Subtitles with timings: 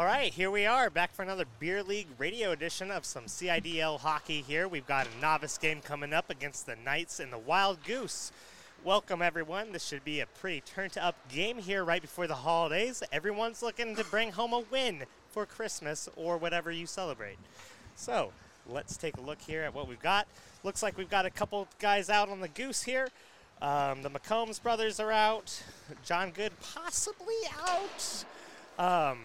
[0.00, 4.00] All right, here we are back for another Beer League radio edition of some CIDL
[4.00, 4.66] hockey here.
[4.66, 8.32] We've got a novice game coming up against the Knights and the Wild Goose.
[8.82, 9.72] Welcome, everyone.
[9.72, 13.02] This should be a pretty turned up game here right before the holidays.
[13.12, 17.36] Everyone's looking to bring home a win for Christmas or whatever you celebrate.
[17.94, 18.32] So,
[18.66, 20.26] let's take a look here at what we've got.
[20.64, 23.08] Looks like we've got a couple guys out on the Goose here.
[23.60, 25.62] Um, the McCombs brothers are out.
[26.06, 27.36] John Good possibly
[27.68, 28.24] out.
[28.78, 29.18] Um,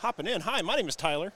[0.00, 0.40] Hopping in.
[0.42, 1.32] Hi, my name is Tyler.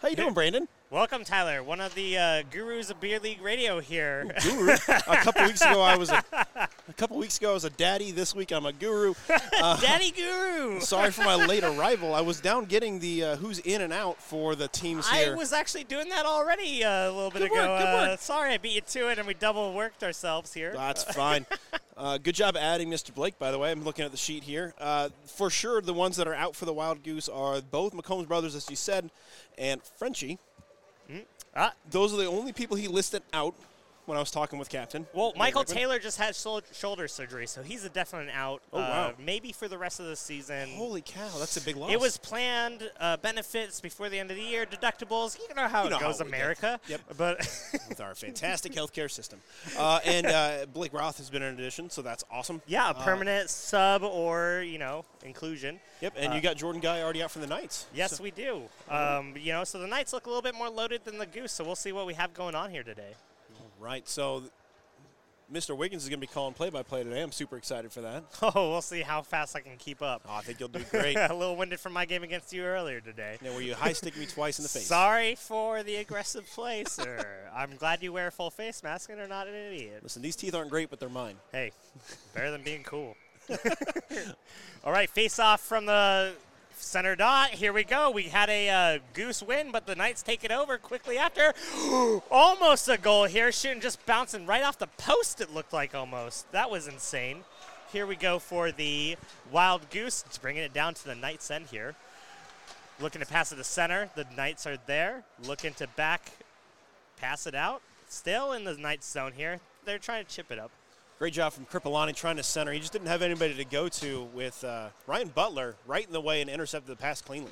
[0.00, 0.68] How you doing, Brandon?
[0.90, 4.26] Welcome, Tyler, one of the uh, gurus of Beer League Radio here.
[4.42, 4.70] Guru.
[4.88, 8.10] a couple weeks ago, I was a, a couple weeks ago I was a daddy.
[8.10, 9.12] This week, I'm a guru.
[9.60, 10.78] Uh, Daddy Guru.
[10.82, 12.14] sorry for my late arrival.
[12.14, 15.36] I was down getting the uh, who's in and out for the teams I here.
[15.36, 17.68] was actually doing that already uh, a little bit Good ago.
[17.72, 18.20] work, good Uh, work.
[18.20, 20.72] sorry, I beat you to it, and we double worked ourselves here.
[20.74, 21.44] That's fine.
[21.96, 23.12] Uh, good job adding Mr.
[23.12, 23.72] Blake, by the way.
[23.72, 24.72] I'm looking at the sheet here.
[24.78, 28.28] Uh, for sure, the ones that are out for the Wild Goose are both McCombs
[28.28, 29.10] brothers, as you said,
[29.58, 30.38] and Frenchie.
[31.54, 33.54] Ah, Those are the only people he listed out
[34.08, 35.06] when I was talking with Captain.
[35.12, 35.76] well, Michael Rickman.
[35.76, 38.62] Taylor just had shou- shoulder surgery, so he's a definite out.
[38.72, 39.12] Oh, uh, wow.
[39.24, 40.70] Maybe for the rest of the season.
[40.76, 41.92] Holy cow, that's a big loss.
[41.92, 45.38] It was planned uh, benefits before the end of the year, deductibles.
[45.38, 46.24] You know how You it know how goes, do.
[46.24, 46.80] America.
[46.88, 47.00] Yep.
[47.16, 47.38] But
[47.88, 49.40] with our fantastic healthcare system.
[49.78, 52.62] Uh, and uh, Blake Roth has been an addition, so that's awesome.
[52.66, 55.78] yeah, a Uh, permanent sub or you know inclusion.
[56.00, 57.86] Yep, and Uh, you got Jordan Guy already out for the Knights.
[57.94, 58.62] Yes, So- we do.
[58.88, 61.52] Um, you know, so the Knights look a little bit more loaded than the Goose,
[61.52, 63.14] so we'll see what we have going on here today.
[63.78, 64.08] Right.
[64.08, 64.42] So
[65.52, 65.74] Mr.
[65.76, 67.22] Wiggins is going to be calling play-by-play today.
[67.22, 68.24] I'm super excited for that.
[68.42, 70.22] Oh, we'll see how fast I can keep up.
[70.28, 71.16] Oh, I think you'll do great.
[71.16, 73.38] a little winded from my game against you earlier today.
[73.42, 74.86] now, where you high stick me twice in the face.
[74.86, 77.48] Sorry for the aggressive play, sir.
[77.54, 80.00] I'm glad you wear a full face mask and are not an idiot.
[80.02, 81.36] Listen, these teeth aren't great, but they're mine.
[81.52, 81.72] Hey,
[82.34, 83.16] better than being cool.
[84.84, 86.32] All right, face off from the
[86.80, 87.50] center dot.
[87.50, 88.10] Here we go.
[88.10, 91.52] We had a uh, goose win, but the Knights take it over quickly after.
[92.30, 93.52] almost a goal here.
[93.52, 96.50] Shooting just bouncing right off the post, it looked like almost.
[96.52, 97.44] That was insane.
[97.92, 99.16] Here we go for the
[99.50, 100.22] Wild Goose.
[100.26, 101.94] It's bringing it down to the Knights' end here.
[103.00, 104.10] Looking to pass it to center.
[104.14, 105.22] The Knights are there.
[105.46, 106.30] Looking to back,
[107.18, 107.80] pass it out.
[108.08, 109.60] Still in the Knights' zone here.
[109.84, 110.70] They're trying to chip it up.
[111.18, 112.70] Great job from Kripalani trying to center.
[112.70, 116.20] He just didn't have anybody to go to with uh, Ryan Butler right in the
[116.20, 117.50] way and intercepted the pass cleanly.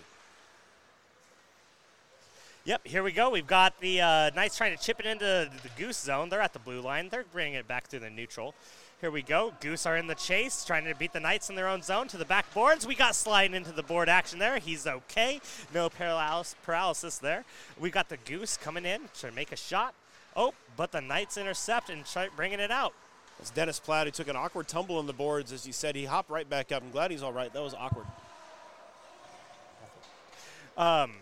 [2.64, 3.28] Yep, here we go.
[3.30, 6.28] We've got the uh, Knights trying to chip it into the Goose zone.
[6.28, 7.08] They're at the blue line.
[7.08, 8.54] They're bringing it back through the neutral.
[9.00, 9.52] Here we go.
[9.58, 12.16] Goose are in the chase, trying to beat the Knights in their own zone to
[12.16, 12.86] the back boards.
[12.86, 14.58] We got sliding into the board action there.
[14.58, 15.40] He's okay.
[15.74, 17.44] No paralysis, paralysis there.
[17.80, 19.92] We got the Goose coming in to make a shot.
[20.36, 22.94] Oh, but the Knights intercept and try bringing it out.
[23.38, 25.52] It's Dennis Platt who took an awkward tumble on the boards.
[25.52, 26.82] As you said, he hopped right back up.
[26.82, 27.52] I'm glad he's all right.
[27.52, 28.06] That was awkward.
[30.76, 31.12] Um,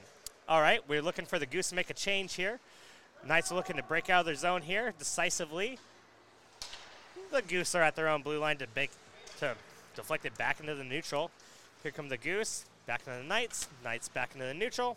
[0.48, 2.58] all right, we're looking for the Goose to make a change here.
[3.26, 5.78] Knights are looking to break out of their zone here decisively.
[7.30, 8.90] The Goose are at their own blue line to make
[9.38, 9.54] to
[9.96, 11.30] deflect it back into the neutral.
[11.82, 13.68] Here come the Goose, back into the Knights.
[13.82, 14.96] Knights back into the neutral.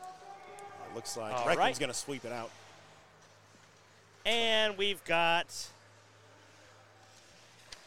[0.00, 1.78] It looks like All right.
[1.78, 2.50] going to sweep it out.
[4.26, 5.68] And we've got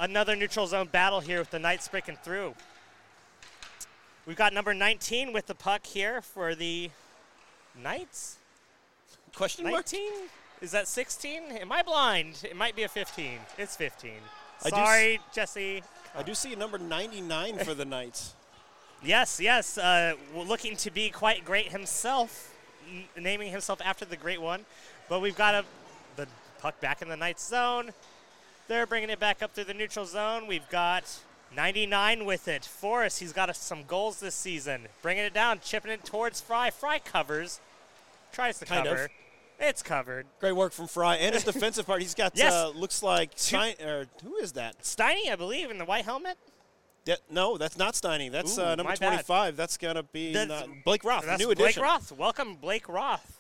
[0.02, 2.56] another neutral zone battle here with the Knights breaking through.
[4.26, 6.90] We've got number 19 with the puck here for the
[7.82, 8.38] Knights.
[9.36, 9.92] Question mark?
[9.92, 10.02] 19?
[10.62, 11.44] Is that 16?
[11.62, 12.44] Am I blind?
[12.44, 13.40] It might be a 15.
[13.58, 14.12] It's 15.
[14.64, 15.84] I Sorry, Jesse.
[16.16, 18.34] I do see a number 99 for the Knights.
[19.04, 19.80] Yes, yes.
[19.80, 22.56] Uh, looking to be quite great himself,
[22.88, 24.64] n- naming himself after the great one.
[25.10, 25.66] But we've got a,
[26.18, 26.28] the
[26.60, 27.94] puck back in the Knights zone.
[28.72, 30.48] They're bringing it back up through the neutral zone.
[30.48, 31.04] We've got
[31.54, 32.64] 99 with it.
[32.64, 34.88] Forrest, he's got some goals this season.
[35.02, 36.70] Bringing it down, chipping it towards Fry.
[36.70, 37.60] Fry covers.
[38.32, 38.94] Tries to Kind of.
[38.96, 39.10] cover.
[39.60, 40.26] It's covered.
[40.40, 42.02] Great work from Fry and his defensive part.
[42.02, 42.54] He's got Yes.
[42.54, 44.82] uh, looks like Stein, or who is that?
[44.84, 46.38] Steiny, I believe, in the white helmet.
[47.04, 48.32] De- no, that's not Steiny.
[48.32, 49.08] That's Ooh, uh, number my bad.
[49.26, 49.58] 25.
[49.58, 51.82] That's gonna be That's- Blake Roth, That's new addition.
[51.82, 51.92] Blake.
[51.92, 52.14] Roth.
[52.14, 53.38] Welcome, Blake Roth.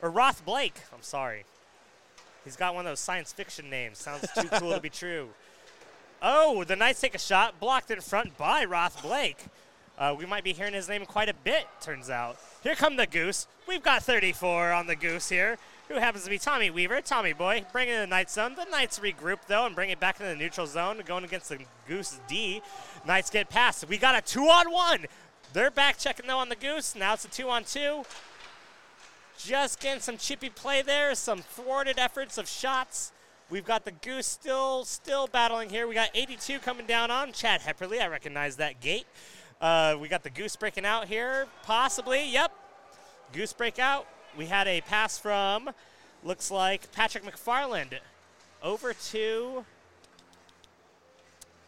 [0.00, 0.76] Or Roth Blake.
[0.94, 1.46] I'm sorry.
[2.44, 3.98] He's got one of those science fiction names.
[3.98, 5.28] Sounds too cool to be true.
[6.24, 9.44] Oh, the Knights take a shot, blocked in front by Roth Blake.
[9.98, 12.36] Uh, we might be hearing his name quite a bit, turns out.
[12.62, 13.48] Here come the Goose.
[13.66, 15.58] We've got 34 on the Goose here,
[15.88, 17.00] who happens to be Tommy Weaver.
[17.00, 18.54] Tommy boy, bringing in the Knights zone.
[18.54, 21.58] The Knights regroup, though, and bring it back into the neutral zone, going against the
[21.88, 22.62] Goose D.
[23.04, 23.88] Knights get past.
[23.88, 25.06] We got a two on one.
[25.52, 26.94] They're back checking, though, on the Goose.
[26.94, 28.04] Now it's a two on two.
[29.38, 33.12] Just getting some chippy play there, some thwarted efforts of shots.
[33.50, 35.86] We've got the Goose still still battling here.
[35.86, 38.00] We got 82 coming down on Chad Hepperly.
[38.00, 39.06] I recognize that gate.
[39.62, 42.28] Uh, we got the goose breaking out here, possibly.
[42.32, 42.50] Yep,
[43.32, 44.08] goose break out.
[44.36, 45.70] We had a pass from,
[46.24, 47.92] looks like Patrick McFarland,
[48.60, 49.64] over to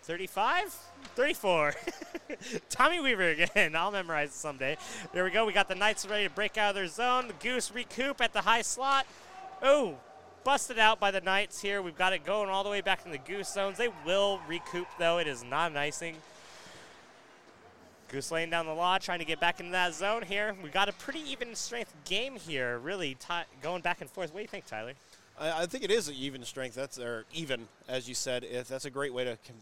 [0.05, 0.71] 35,
[1.17, 1.75] 34.
[2.69, 3.75] Tommy Weaver again.
[3.77, 4.77] I'll memorize it someday.
[5.15, 5.47] There we go.
[5.47, 7.29] We got the Knights ready to break out of their zone.
[7.29, 9.07] The goose recoup at the high slot.
[9.63, 9.97] Oh,
[10.45, 11.81] busted out by the Knights here.
[11.81, 13.79] We've got it going all the way back in the goose zones.
[13.79, 15.19] They will recoup though.
[15.19, 16.17] It is not an icing.
[18.09, 20.55] Goose laying down the law, trying to get back into that zone here.
[20.63, 24.35] We got a pretty even strength game here, really ti going back and forth.
[24.35, 24.93] What do you think, Tyler?
[25.41, 26.75] I, I think it is an even strength.
[26.75, 28.45] That's or even, as you said.
[28.45, 29.57] If that's a great way to com-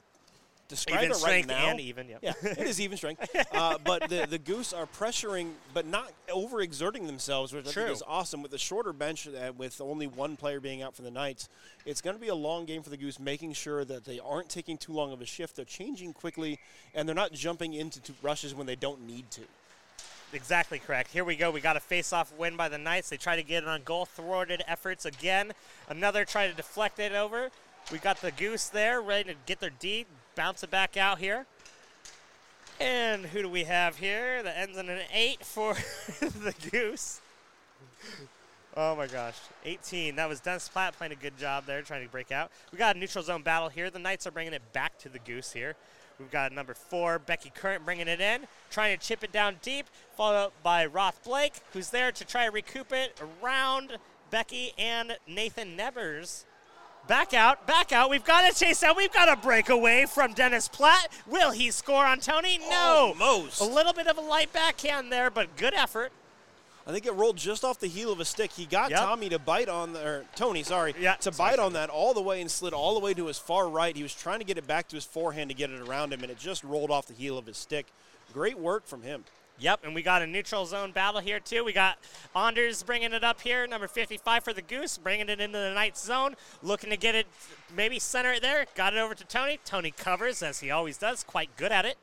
[0.72, 1.68] describe even it right strength now.
[1.68, 2.20] and even, yep.
[2.22, 3.28] Yeah, it is even strength.
[3.52, 8.02] Uh, but the, the Goose are pressuring, but not overexerting themselves, which I think is
[8.06, 8.40] awesome.
[8.40, 11.48] With the shorter bench, uh, with only one player being out for the Knights,
[11.84, 14.48] it's going to be a long game for the Goose, making sure that they aren't
[14.48, 15.56] taking too long of a shift.
[15.56, 16.58] They're changing quickly,
[16.94, 19.42] and they're not jumping into two rushes when they don't need to.
[20.32, 21.10] Exactly correct.
[21.10, 21.50] Here we go.
[21.50, 23.10] We got a face-off win by the Knights.
[23.10, 25.52] They try to get it on goal, thwarted efforts again.
[25.88, 27.50] Another try to deflect it over.
[27.90, 31.46] We got the Goose there, ready to get their D, bounce it back out here.
[32.80, 34.42] And who do we have here?
[34.42, 35.74] That ends in an eight for
[36.20, 37.20] the Goose.
[38.74, 40.16] Oh my gosh, 18.
[40.16, 42.50] That was Dennis Platt playing a good job there, trying to break out.
[42.72, 43.90] We got a neutral zone battle here.
[43.90, 45.76] The Knights are bringing it back to the Goose here.
[46.18, 49.86] We've got number four, Becky Current, bringing it in, trying to chip it down deep,
[50.16, 53.98] followed up by Roth Blake, who's there to try to recoup it around
[54.30, 56.46] Becky and Nathan Nevers.
[57.08, 58.10] Back out, back out.
[58.10, 58.96] We've got a chase out.
[58.96, 61.08] We've got a breakaway from Dennis Platt.
[61.26, 62.58] Will he score on Tony?
[62.58, 63.14] No.
[63.18, 63.60] Almost.
[63.60, 66.12] A little bit of a light backhand there, but good effort.
[66.86, 68.52] I think it rolled just off the heel of a stick.
[68.52, 69.00] He got Yep.
[69.00, 71.66] Tommy to bite on, the, or Tony, sorry, Yeah, to sorry, bite sorry.
[71.66, 73.94] on that all the way and slid all the way to his far right.
[73.94, 76.22] He was trying to get it back to his forehand to get it around him,
[76.22, 77.86] and it just rolled off the heel of his stick.
[78.32, 79.24] Great work from him.
[79.62, 81.62] Yep, and we got a neutral zone battle here too.
[81.62, 81.96] We got
[82.34, 86.04] Anders bringing it up here, number 55 for the Goose, bringing it into the Knights
[86.04, 87.28] zone, looking to get it,
[87.74, 88.66] maybe center it there.
[88.74, 89.60] Got it over to Tony.
[89.64, 91.96] Tony covers as he always does, quite good at it.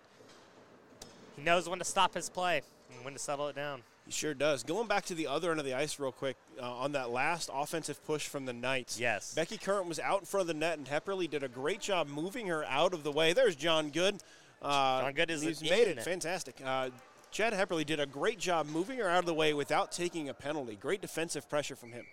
[1.36, 2.62] He knows when to stop his play
[2.96, 3.82] and when to settle it down.
[4.06, 4.64] He sure does.
[4.64, 7.50] Going back to the other end of the ice real quick, uh, on that last
[7.54, 8.98] offensive push from the Knights.
[8.98, 9.34] Yes.
[9.36, 12.08] Becky Current was out in front of the net, and Hepperly did a great job
[12.08, 13.34] moving her out of the way.
[13.34, 14.24] There's John Good.
[14.62, 15.98] Uh, John Good is He's made it.
[15.98, 16.04] it.
[16.04, 16.56] Fantastic.
[16.64, 16.90] Uh,
[17.32, 20.34] Chad Hepperly did a great job moving her out of the way without taking a
[20.34, 20.76] penalty.
[20.76, 22.06] Great defensive pressure from him.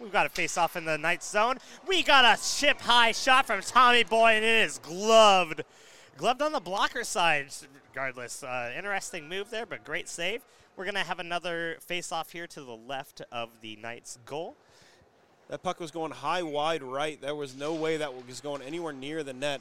[0.00, 1.56] We've got a face off in the Knights zone.
[1.86, 5.64] We got a chip high shot from Tommy Boy, and it is gloved.
[6.18, 7.46] Gloved on the blocker side,
[7.88, 8.42] regardless.
[8.42, 10.42] Uh, interesting move there, but great save.
[10.76, 14.56] We're going to have another face off here to the left of the Knights goal.
[15.48, 17.20] That puck was going high, wide right.
[17.20, 19.60] There was no way that was going anywhere near the net.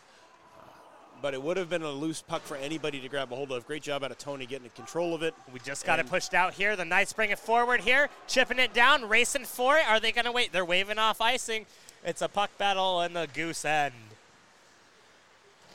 [1.24, 3.66] But it would have been a loose puck for anybody to grab a hold of.
[3.66, 5.34] Great job out of Tony getting in control of it.
[5.54, 6.76] We just got it pushed out here.
[6.76, 9.88] The Knights bring it forward here, chipping it down, racing for it.
[9.88, 10.52] Are they going to wait?
[10.52, 11.66] They're waving off icing.
[12.04, 13.94] It's a puck battle in the goose end.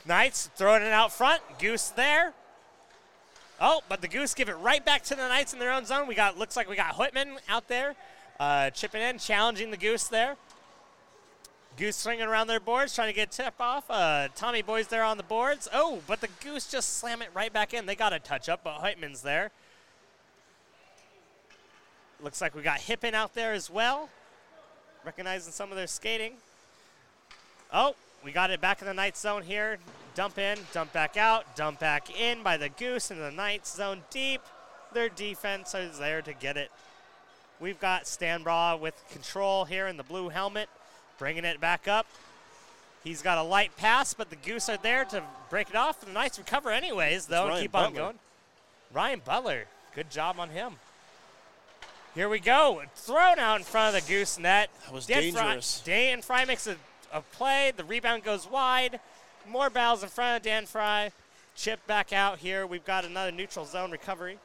[0.05, 1.41] Knights throwing it out front.
[1.57, 2.33] Goose there.
[3.59, 6.07] Oh, but the Goose give it right back to the Knights in their own zone.
[6.07, 7.95] We got looks like we got Whitman out there,
[8.39, 10.37] uh, chipping in, challenging the Goose there.
[11.79, 13.85] Goose swinging around their boards, trying to get tip off.
[13.89, 15.69] Uh, Tommy Boy's there on the boards.
[15.73, 17.85] Oh, but the Goose just slam it right back in.
[17.85, 19.51] They got a touch up, but Whitman's there.
[22.21, 24.09] Looks like we got Hippen out there as well,
[25.05, 26.33] recognizing some of their skating.
[27.71, 27.95] Oh,
[28.25, 29.77] we got it back in the Knights zone here.
[30.15, 34.01] Dump in, dump back out, dump back in by the Goose in the Knights zone
[34.09, 34.41] deep.
[34.91, 36.71] Their defense is there to get it.
[37.61, 40.67] We've got Stanbraw with control here in the blue helmet,
[41.19, 42.07] bringing it back up.
[43.03, 46.01] He's got a light pass, but the Goose are there to break it off.
[46.01, 48.19] The Knights recover anyways, though, and keep on going.
[48.91, 50.73] Ryan Butler, good job on him.
[52.15, 52.81] Here we go.
[52.95, 54.69] Thrown out in front of the Goose net.
[54.85, 55.81] That was Dan dangerous.
[55.81, 56.75] Fry, Dan Fry makes a,
[57.13, 57.71] a play.
[57.75, 58.99] The rebound goes wide.
[59.47, 61.11] More battles in front of Dan Fry.
[61.55, 62.65] Chip back out here.
[62.65, 64.39] We've got another neutral zone recovery.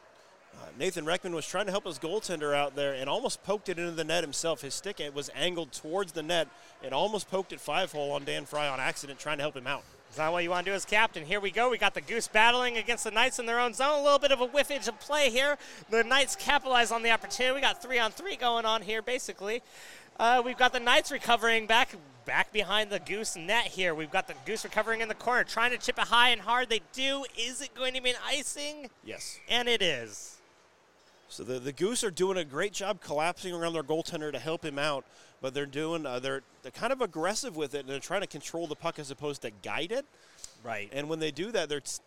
[0.57, 3.79] Uh, Nathan Reckman was trying to help his goaltender out there and almost poked it
[3.79, 4.63] into the net himself.
[4.63, 6.49] His stick it was angled towards the net
[6.83, 9.67] and almost poked it five hole on Dan Fry on accident, trying to help him
[9.67, 9.83] out.
[10.11, 11.25] Is that what you want to do as captain?
[11.25, 11.71] Here we go.
[11.71, 13.99] We got the Goose battling against the Knights in their own zone.
[13.99, 15.59] A little bit of a whiffage of play here.
[15.91, 17.53] The Knights capitalize on the opportunity.
[17.53, 19.61] We got three on three going on here, basically.
[20.21, 21.97] Uh, we've got the Knights recovering back
[22.27, 23.93] back behind the Goose net here.
[23.93, 26.69] We've got the Goose recovering in the corner, trying to chip it high and hard.
[26.69, 27.25] They do.
[27.37, 28.91] Is it going to be an icing?
[29.05, 29.41] Yes.
[29.49, 30.34] And it is.
[31.35, 34.65] So the, the Goose are doing a great job collapsing around their goaltender to help
[34.65, 35.05] him out,
[35.43, 38.27] but they're doing uh, they're they're kind of aggressive with it and they're trying to
[38.29, 40.07] control the puck as opposed to guide it.
[40.63, 40.89] Right.
[40.93, 42.01] And when they do that, they're s-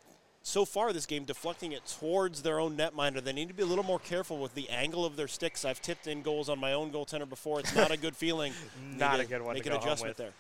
[0.43, 3.21] so far this game deflecting it towards their own netminder.
[3.21, 5.65] They need to be a little more careful with the angle of their sticks.
[5.65, 7.59] I've tipped in goals on my own goaltender before.
[7.59, 8.53] It's not a good feeling.
[8.97, 10.17] Not a good one Make to an adjustment with.
[10.17, 10.31] there.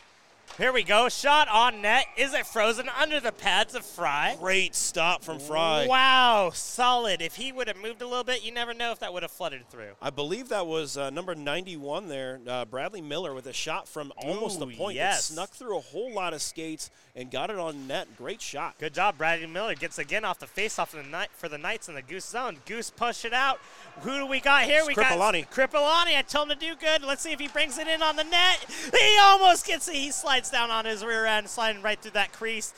[0.57, 1.07] Here we go.
[1.07, 2.05] Shot on net.
[2.17, 4.35] Is it frozen under the pads of Fry?
[4.39, 5.85] Great stop from Fry.
[5.87, 7.21] Wow, solid.
[7.21, 9.29] If he would have moved a little bit, you never know if that would have
[9.31, 9.91] flooded through.
[10.01, 14.11] I believe that was uh, number 91 there, uh, Bradley Miller, with a shot from
[14.17, 14.95] almost the point.
[14.95, 15.27] yes.
[15.27, 18.07] That snuck through a whole lot of skates and got it on net.
[18.17, 18.79] Great shot.
[18.79, 21.87] Good job, Bradley Miller gets again off the faceoff of the night for the Knights
[21.87, 22.57] in the Goose zone.
[22.65, 23.59] Goose push it out.
[24.01, 24.83] Who do we got here?
[24.87, 25.47] We Kripalani.
[25.55, 26.17] got Kripalani.
[26.17, 27.03] I told him to do good.
[27.03, 28.65] Let's see if he brings it in on the net.
[28.99, 29.95] He almost gets it.
[29.95, 32.73] He slides down on his rear end, sliding right through that crease.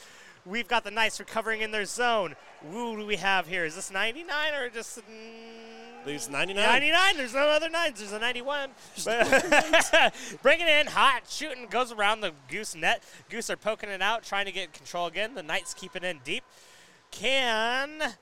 [0.45, 2.35] We've got the Knights recovering in their zone.
[2.71, 3.65] Who do we have here?
[3.65, 4.97] Is this 99 or just?
[4.97, 6.65] Mm, Leaves 99.
[6.65, 7.17] 99.
[7.17, 7.99] There's no other nines.
[7.99, 8.69] There's a 91.
[9.05, 13.03] But bring it in, hot, shooting, goes around the Goose net.
[13.29, 15.35] Goose are poking it out, trying to get control again.
[15.35, 16.43] The Knights keep it in deep.
[17.11, 18.15] Can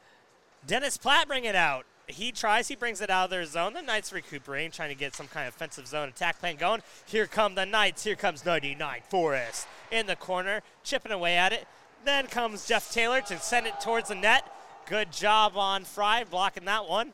[0.66, 1.86] Dennis Platt bring it out?
[2.08, 3.74] He tries, he brings it out of their zone.
[3.74, 6.82] The Knights recuperating, trying to get some kind of offensive zone attack plan going.
[7.06, 8.06] Here come the Knights.
[8.06, 11.68] Here comes 99 Forrest in the corner, chipping away at it.
[12.06, 14.50] Then comes Jeff Taylor to send it towards the net.
[14.86, 17.12] Good job on Fry blocking that one.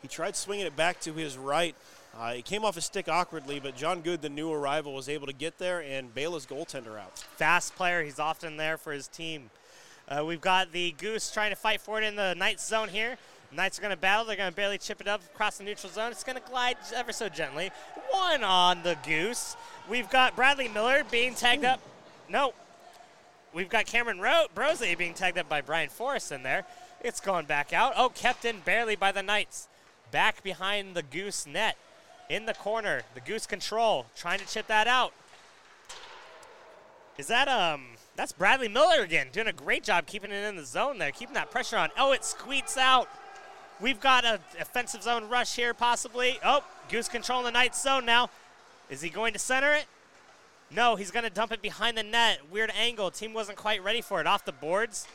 [0.00, 1.74] He tried swinging it back to his right.
[2.18, 5.26] Uh, he came off his stick awkwardly, but John Good, the new arrival, was able
[5.26, 7.18] to get there and bail his goaltender out.
[7.18, 8.02] fast player.
[8.02, 9.50] He's often there for his team.
[10.08, 13.18] Uh, we've got the Goose trying to fight for it in the Knights zone here.
[13.54, 14.24] Knights are going to battle.
[14.24, 16.10] They're going to barely chip it up across the neutral zone.
[16.10, 17.70] It's going to glide ever so gently.
[18.10, 19.56] One on the Goose.
[19.88, 21.80] We've got Bradley Miller being tagged up.
[22.28, 22.54] No.
[23.52, 26.64] We've got Cameron Ro- Brose being tagged up by Brian Forrest in there.
[27.02, 27.92] It's going back out.
[27.96, 29.68] Oh, kept in barely by the Knights.
[30.10, 31.76] Back behind the Goose net.
[32.30, 33.02] In the corner.
[33.14, 34.06] The Goose control.
[34.16, 35.12] Trying to chip that out.
[37.18, 37.84] Is that um?
[38.16, 41.34] That's Bradley Miller again, doing a great job keeping it in the zone there, keeping
[41.34, 41.90] that pressure on.
[41.98, 43.08] Oh, it squeaks out.
[43.82, 46.38] We've got a offensive zone rush here, possibly.
[46.44, 48.30] Oh, Goose controlling the night zone now.
[48.88, 49.86] Is he going to center it?
[50.70, 52.40] No, he's going to dump it behind the net.
[52.50, 53.10] Weird angle.
[53.10, 54.26] Team wasn't quite ready for it.
[54.28, 55.08] Off the boards.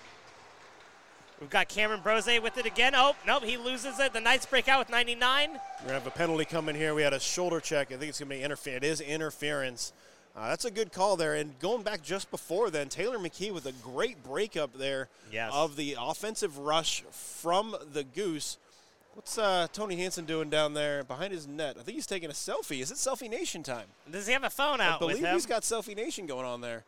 [1.40, 2.94] We've got Cameron Brose with it again.
[2.94, 4.12] Oh, nope, he loses it.
[4.12, 5.50] The Knights break out with 99.
[5.52, 6.94] We're going to have a penalty coming here.
[6.94, 7.94] We had a shoulder check.
[7.94, 8.84] I think it's going to be interference.
[8.84, 9.94] It is interference.
[10.38, 11.34] Uh, that's a good call there.
[11.34, 15.52] And going back just before then, Taylor McKee with a great breakup there Yes.
[15.54, 18.58] of the offensive rush from the Goose.
[19.16, 21.76] What's uh, Tony Hansen doing down there behind his net?
[21.80, 22.82] I think he's taking a selfie.
[22.84, 23.88] Is it Selfie Nation time?
[24.12, 26.62] Does he have a phone I out with believe he's got Selfie Nation going on
[26.62, 26.84] there.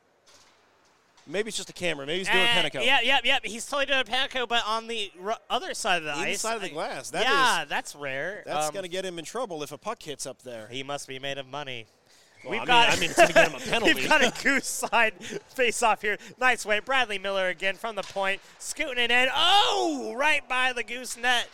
[1.26, 2.06] Maybe it's just a camera.
[2.06, 2.86] Maybe he's doing Uh, Penico.
[2.86, 3.40] Yeah, yeah, yeah.
[3.44, 6.36] He's totally doing a Panico, but on the r- other side of the ice.
[6.36, 7.10] Inside of the glass.
[7.10, 8.44] That yeah, is- that's rare.
[8.46, 10.68] That's Um, going to get him in trouble if a puck hits up there.
[10.70, 11.88] He must be made of money.
[12.44, 12.90] Well, We've I mean- got.
[12.90, 13.94] I mean, it's gonna get him a penalty.
[13.96, 15.14] We've got a goose side
[15.50, 16.18] face off here.
[16.40, 16.80] Nice way.
[16.80, 19.28] Bradley Miller again from the point, scooting it in.
[19.36, 21.48] Oh, right by the goose net.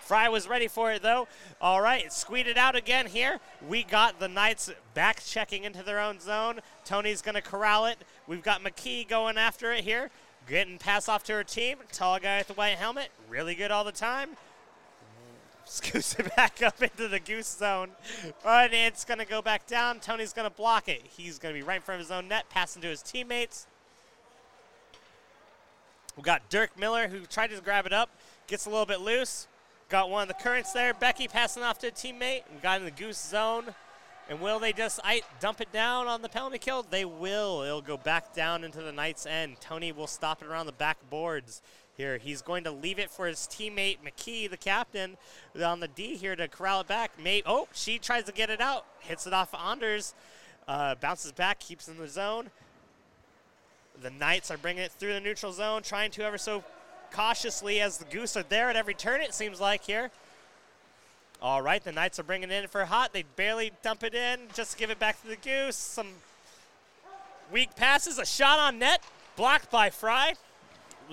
[0.00, 1.28] Fry was ready for it though.
[1.60, 3.38] All right, squeed it out again here.
[3.68, 6.60] We got the Knights back checking into their own zone.
[6.84, 7.98] Tony's gonna corral it.
[8.26, 10.10] We've got McKee going after it here,
[10.48, 11.78] getting pass off to her team.
[11.92, 14.30] Tall guy with the white helmet, really good all the time.
[15.72, 17.92] Scoots it back up into the goose zone.
[18.44, 20.00] But it's going to go back down.
[20.00, 21.00] Tony's going to block it.
[21.16, 23.66] He's going to be right in front of his own net, passing to his teammates.
[26.14, 28.10] We got Dirk Miller who tried to grab it up,
[28.48, 29.48] gets a little bit loose.
[29.88, 30.92] Got one of the currents there.
[30.92, 32.42] Becky passing off to a teammate.
[32.52, 33.74] We got in the goose zone.
[34.28, 35.00] And will they just
[35.40, 36.82] dump it down on the penalty kill?
[36.82, 37.62] They will.
[37.62, 39.56] It'll go back down into the Knights' end.
[39.60, 41.62] Tony will stop it around the back boards
[41.96, 42.18] here.
[42.18, 45.16] He's going to leave it for his teammate McKee, the captain,
[45.62, 47.12] on the D here to corral it back.
[47.22, 50.14] May oh, she tries to get it out, hits it off Anders,
[50.68, 52.50] uh, bounces back, keeps in the zone.
[54.02, 56.64] The Knights are bringing it through the neutral zone, trying to ever so
[57.12, 59.20] cautiously as the Goose are there at every turn.
[59.20, 60.10] It seems like here.
[61.42, 63.12] All right, the Knights are bringing it in for hot.
[63.12, 65.76] They barely dump it in, just to give it back to the Goose.
[65.76, 66.08] Some
[67.52, 69.02] weak passes, a shot on net,
[69.36, 70.34] blocked by Fry.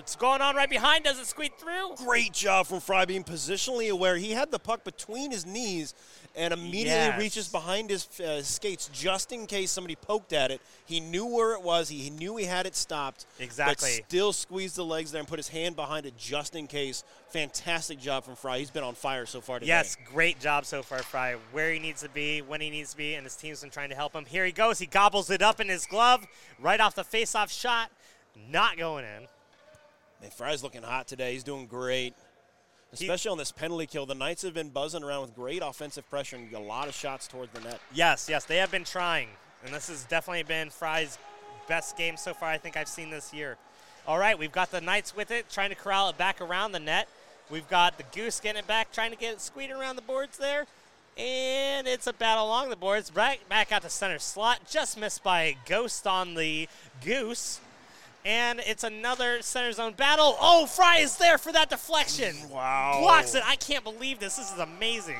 [0.00, 1.04] What's going on right behind?
[1.04, 1.94] Does it squeak through?
[1.96, 4.16] Great job from Fry being positionally aware.
[4.16, 5.92] He had the puck between his knees
[6.34, 7.18] and immediately Yes.
[7.18, 10.62] reaches behind his uh, skates just in case somebody poked at it.
[10.86, 11.90] He knew where it was.
[11.90, 13.26] He knew he had it stopped.
[13.38, 13.98] Exactly.
[13.98, 17.04] But still squeezed the legs there and put his hand behind it just in case.
[17.28, 18.58] Fantastic job from Fry.
[18.58, 19.68] He's been on fire so far today.
[19.68, 21.36] Yes, great job so far, Fry.
[21.52, 23.90] Where he needs to be, when he needs to be, and his team's been trying
[23.90, 24.24] to help him.
[24.24, 24.78] Here he goes.
[24.78, 26.26] He gobbles it up in his glove,
[26.58, 27.90] right off the face-off shot.
[28.50, 29.28] Not going in.
[30.20, 31.32] Man, Fry's looking hot today.
[31.32, 32.14] He's doing great.
[32.92, 34.04] Especially on this penalty kill.
[34.04, 37.28] The Knights have been buzzing around with great offensive pressure and a lot of shots
[37.28, 37.80] towards the net.
[37.94, 39.28] Yes, yes, they have been trying,
[39.64, 41.16] and this has definitely been Fry's
[41.68, 42.48] best game so far.
[42.48, 43.56] I think I've seen this year.
[44.08, 46.80] All right, we've got the Knights with it, trying to corral it back around the
[46.80, 47.08] net.
[47.48, 50.36] We've got the Goose getting it back, trying to get it squeezed around the boards
[50.36, 50.66] there.
[51.16, 53.14] And it's a battle along the boards.
[53.14, 54.60] Right back out to center slot.
[54.68, 56.68] Just missed by a Ghost on the
[57.04, 57.60] Goose.
[58.24, 60.36] And it's another center zone battle.
[60.40, 62.36] Oh, Fry is there for that deflection.
[62.50, 62.98] Wow.
[63.00, 63.42] Blocks it.
[63.46, 64.36] I can't believe this.
[64.36, 65.16] This is amazing.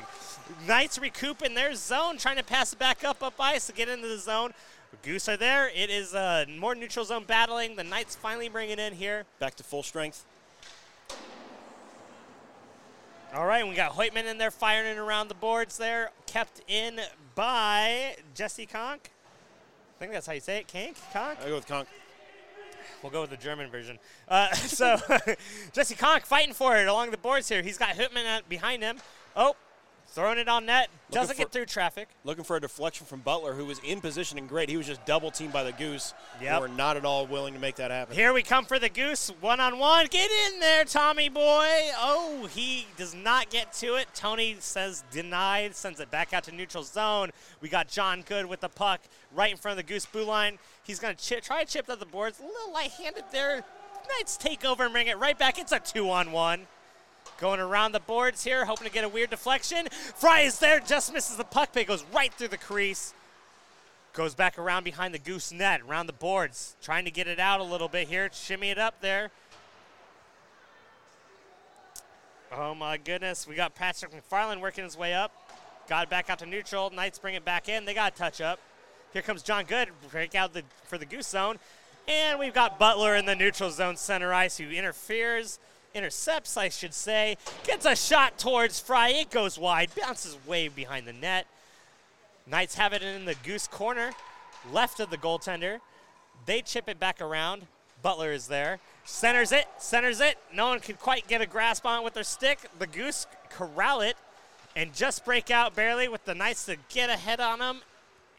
[0.67, 3.89] Knights recoup in their zone, trying to pass it back up up ice to get
[3.89, 4.53] into the zone.
[5.03, 5.69] Goose are there.
[5.69, 7.75] It is uh, more neutral zone battling.
[7.75, 9.23] The Knights finally bring it in here.
[9.39, 10.25] Back to full strength.
[13.33, 16.99] All right, we got Hoytman in there firing it around the boards there, kept in
[17.33, 19.09] by Jesse Conk.
[19.95, 20.97] I think that's how you say it, Kank?
[21.13, 21.39] Conk?
[21.41, 21.87] I go with Conk.
[23.01, 23.99] We'll go with the German version.
[24.27, 24.97] Uh, so
[25.73, 27.61] Jesse Conk fighting for it along the boards here.
[27.61, 28.97] He's got Hoytman out behind him.
[29.35, 29.55] Oh,
[30.11, 30.89] throwing it on net.
[31.09, 32.09] Looking Doesn't get through traffic.
[32.23, 34.69] Looking for a deflection from Butler, who was in position and great.
[34.69, 36.13] He was just double teamed by the Goose.
[36.41, 36.53] Yep.
[36.53, 38.15] Who were not at all willing to make that happen.
[38.15, 40.07] Here we come for the Goose, one on one.
[40.07, 41.67] Get in there, Tommy boy.
[41.97, 44.07] Oh, he does not get to it.
[44.13, 47.31] Tony says denied, sends it back out to neutral zone.
[47.61, 49.01] We got John Good with the puck
[49.33, 50.59] right in front of the Goose blue line.
[50.91, 52.41] He's going to try to chip at the boards.
[52.41, 53.63] A little light handed there.
[54.09, 55.57] Knights take over and bring it right back.
[55.57, 56.67] It's a two on one.
[57.39, 59.87] Going around the boards here, hoping to get a weird deflection.
[59.89, 63.13] Fry is there, just misses the puck, but it goes right through the crease.
[64.11, 67.61] Goes back around behind the goose net, around the boards, trying to get it out
[67.61, 69.31] a little bit here, shimmy it up there.
[72.51, 75.31] Oh my goodness, we got Patrick McFarland working his way up.
[75.87, 76.89] Got it back out to neutral.
[76.89, 77.85] Knights bring it back in.
[77.85, 78.59] They got a touch up.
[79.13, 81.59] Here comes John Good, break out the, for the goose zone.
[82.07, 85.59] And we've got Butler in the neutral zone center ice who interferes,
[85.93, 87.37] intercepts, I should say.
[87.63, 89.09] Gets a shot towards Fry.
[89.09, 91.45] It goes wide, bounces way behind the net.
[92.47, 94.11] Knights have it in the goose corner,
[94.71, 95.79] left of the goaltender.
[96.45, 97.67] They chip it back around.
[98.01, 98.79] Butler is there.
[99.05, 100.37] Centers it, centers it.
[100.53, 102.59] No one can quite get a grasp on it with their stick.
[102.79, 104.15] The goose corral it
[104.75, 107.81] and just break out barely with the Knights to get ahead on them.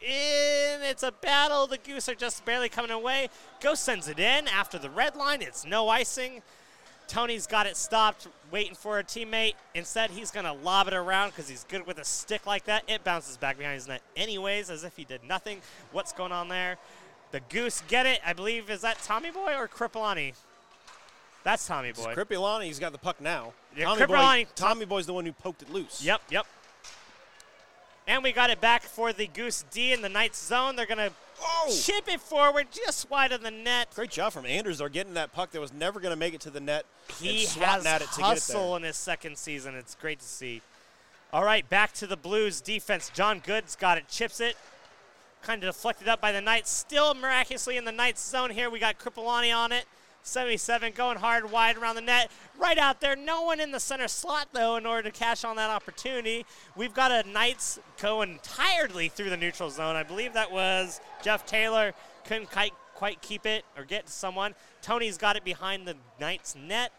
[0.05, 1.65] And it's a battle.
[1.67, 3.29] The Goose are just barely coming away.
[3.61, 5.41] Ghost sends it in after the red line.
[5.41, 6.41] It's no icing.
[7.07, 9.53] Tony's got it stopped, waiting for a teammate.
[9.75, 12.83] Instead, he's going to lob it around because he's good with a stick like that.
[12.87, 15.61] It bounces back behind his net, anyways, as if he did nothing.
[15.91, 16.77] What's going on there?
[17.31, 18.19] The Goose get it.
[18.25, 20.33] I believe, is that Tommy Boy or Kripalani?
[21.43, 22.13] That's Tommy Boy.
[22.15, 23.53] Kripalani, he's got the puck now.
[23.75, 26.03] Yeah, Tommy, Boy, Tommy Boy's the one who poked it loose.
[26.03, 26.45] Yep, yep.
[28.07, 30.75] And we got it back for the Goose D in the Knights zone.
[30.75, 31.11] They're going to
[31.45, 31.77] Oh!
[31.81, 33.89] chip it forward just wide of the net.
[33.95, 34.77] Great job from Anders.
[34.77, 36.85] They're getting that puck that was never going to make it to the net
[37.19, 39.75] He has at it to hustle in his second season.
[39.75, 40.61] It's great to see.
[41.31, 43.09] All right, back to the Blues defense.
[43.13, 44.55] John Good's got it, chips it.
[45.41, 46.69] Kind of deflected up by the Knights.
[46.69, 48.69] Still miraculously in the Knights zone here.
[48.69, 49.85] We got Kripalani on it.
[50.23, 52.31] 77 going hard wide around the net.
[52.57, 53.15] Right out there.
[53.15, 56.45] No one in the center slot, though, in order to cash on that opportunity.
[56.75, 59.95] We've got a Knights going tiredly through the neutral zone.
[59.95, 61.93] I believe that was Jeff Taylor.
[62.25, 64.55] Couldn't quite, quite keep it or get to someone.
[64.81, 66.91] Tony's got it behind the Knights net.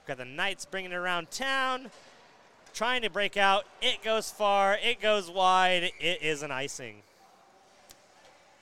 [0.00, 1.90] We've got the Knights bringing it around town.
[2.72, 3.66] Trying to break out.
[3.82, 4.78] It goes far.
[4.82, 5.92] It goes wide.
[6.00, 7.02] It is an icing.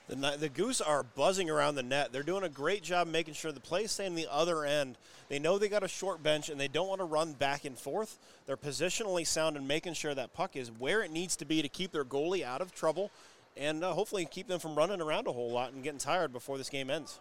[0.08, 2.12] The, the Goose are buzzing around the net.
[2.12, 4.96] They're doing a great job making sure the play's staying on the other end.
[5.28, 7.78] They know they got a short bench and they don't want to run back and
[7.78, 8.18] forth.
[8.46, 11.68] They're positionally sound and making sure that puck is where it needs to be to
[11.68, 13.10] keep their goalie out of trouble
[13.54, 16.56] and uh, hopefully keep them from running around a whole lot and getting tired before
[16.56, 17.20] this game ends.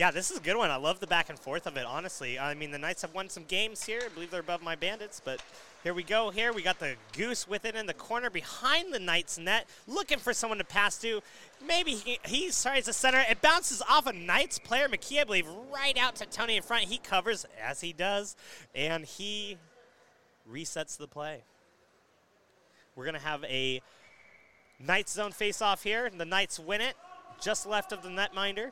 [0.00, 0.70] Yeah, this is a good one.
[0.70, 2.38] I love the back and forth of it, honestly.
[2.38, 4.00] I mean, the Knights have won some games here.
[4.02, 5.42] I believe they're above my Bandits, but
[5.84, 6.30] here we go.
[6.30, 10.16] Here we got the Goose with it in the corner behind the Knights net, looking
[10.16, 11.20] for someone to pass to.
[11.62, 13.22] Maybe he, he tries to center.
[13.28, 16.84] It bounces off a Knights player, McKee, I believe, right out to Tony in front.
[16.84, 18.36] He covers, as he does,
[18.74, 19.58] and he
[20.50, 21.42] resets the play.
[22.96, 23.82] We're to have a
[24.78, 26.08] Knights zone face off here.
[26.08, 26.94] The Knights win it,
[27.38, 28.70] just left of the netminder.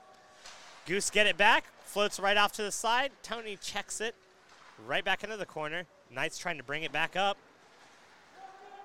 [0.89, 3.11] Goose get it back, floats right off to the side.
[3.23, 4.15] Tony checks it
[4.87, 5.85] right back into the corner.
[6.11, 7.37] Knights trying to bring it back up.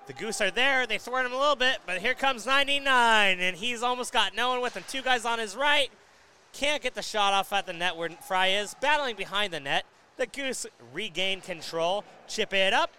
[0.06, 0.86] The Goose are there.
[0.86, 4.50] They thwart him a little bit, but here comes 99, and he's almost got no
[4.50, 4.84] one with him.
[4.86, 5.88] Two guys on his right.
[6.52, 8.74] Can't get the shot off at the net where Fry is.
[8.82, 9.86] Battling behind the net.
[10.18, 12.04] The Goose regain control.
[12.28, 12.90] Chip it up.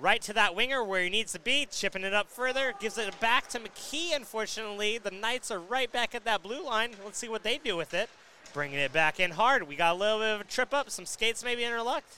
[0.00, 1.66] Right to that winger where he needs to be.
[1.70, 2.72] Chipping it up further.
[2.80, 4.96] Gives it back to McKee, unfortunately.
[4.96, 6.92] The Knights are right back at that blue line.
[7.04, 8.08] Let's see what they do with it.
[8.54, 9.68] Bringing it back in hard.
[9.68, 10.88] We got a little bit of a trip up.
[10.88, 12.16] Some skates maybe interlocked.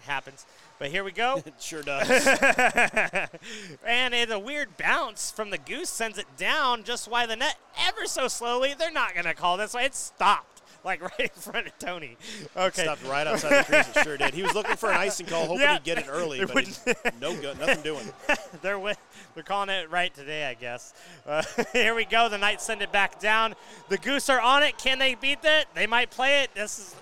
[0.00, 0.46] Happens.
[0.80, 1.42] But here we go.
[1.46, 2.08] It sure does.
[3.86, 7.56] and it's a weird bounce from the goose sends it down just why the net
[7.86, 8.74] ever so slowly.
[8.76, 9.84] They're not going to call this way.
[9.84, 10.55] It stopped
[10.86, 12.16] like right in front of Tony.
[12.56, 12.84] Okay.
[12.84, 13.88] Stopped right outside the crease.
[13.96, 14.32] It sure did.
[14.32, 15.74] He was looking for an icing call, hoping Yeah.
[15.74, 17.58] he'd get it early, but no good.
[17.58, 18.12] Nothing doing.
[18.62, 18.96] they're wi-
[19.34, 20.94] they're calling it right today, I guess.
[21.26, 21.42] Uh,
[21.74, 22.30] here we go.
[22.30, 23.54] The Knights send it back down.
[23.90, 24.78] The Goose are on it.
[24.78, 25.66] Can they beat it?
[25.74, 26.54] They might play it.
[26.54, 26.96] This is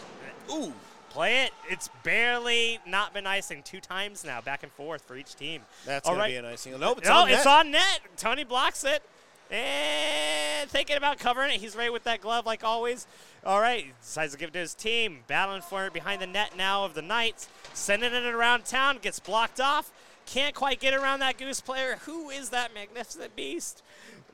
[0.53, 0.73] Ooh.
[1.11, 1.53] play it.
[1.71, 5.61] It's barely not been icing two times now, back and forth for each team.
[5.87, 6.29] That's All going right.
[6.29, 6.81] to be an icing.
[6.81, 7.47] Nope, it's no, on it's net.
[7.47, 8.01] on net.
[8.17, 9.03] Tony blocks it.
[9.51, 11.61] And thinking about covering it.
[11.61, 13.07] He's right with that glove like always.
[13.45, 15.19] All right, decides to give it to his team.
[15.27, 17.49] Battling for it behind the net now of the Knights.
[17.75, 18.99] Sending it around town.
[19.03, 19.93] Gets blocked off.
[20.27, 21.99] Can't quite get around that Goose player.
[22.07, 23.83] Who is that magnificent beast?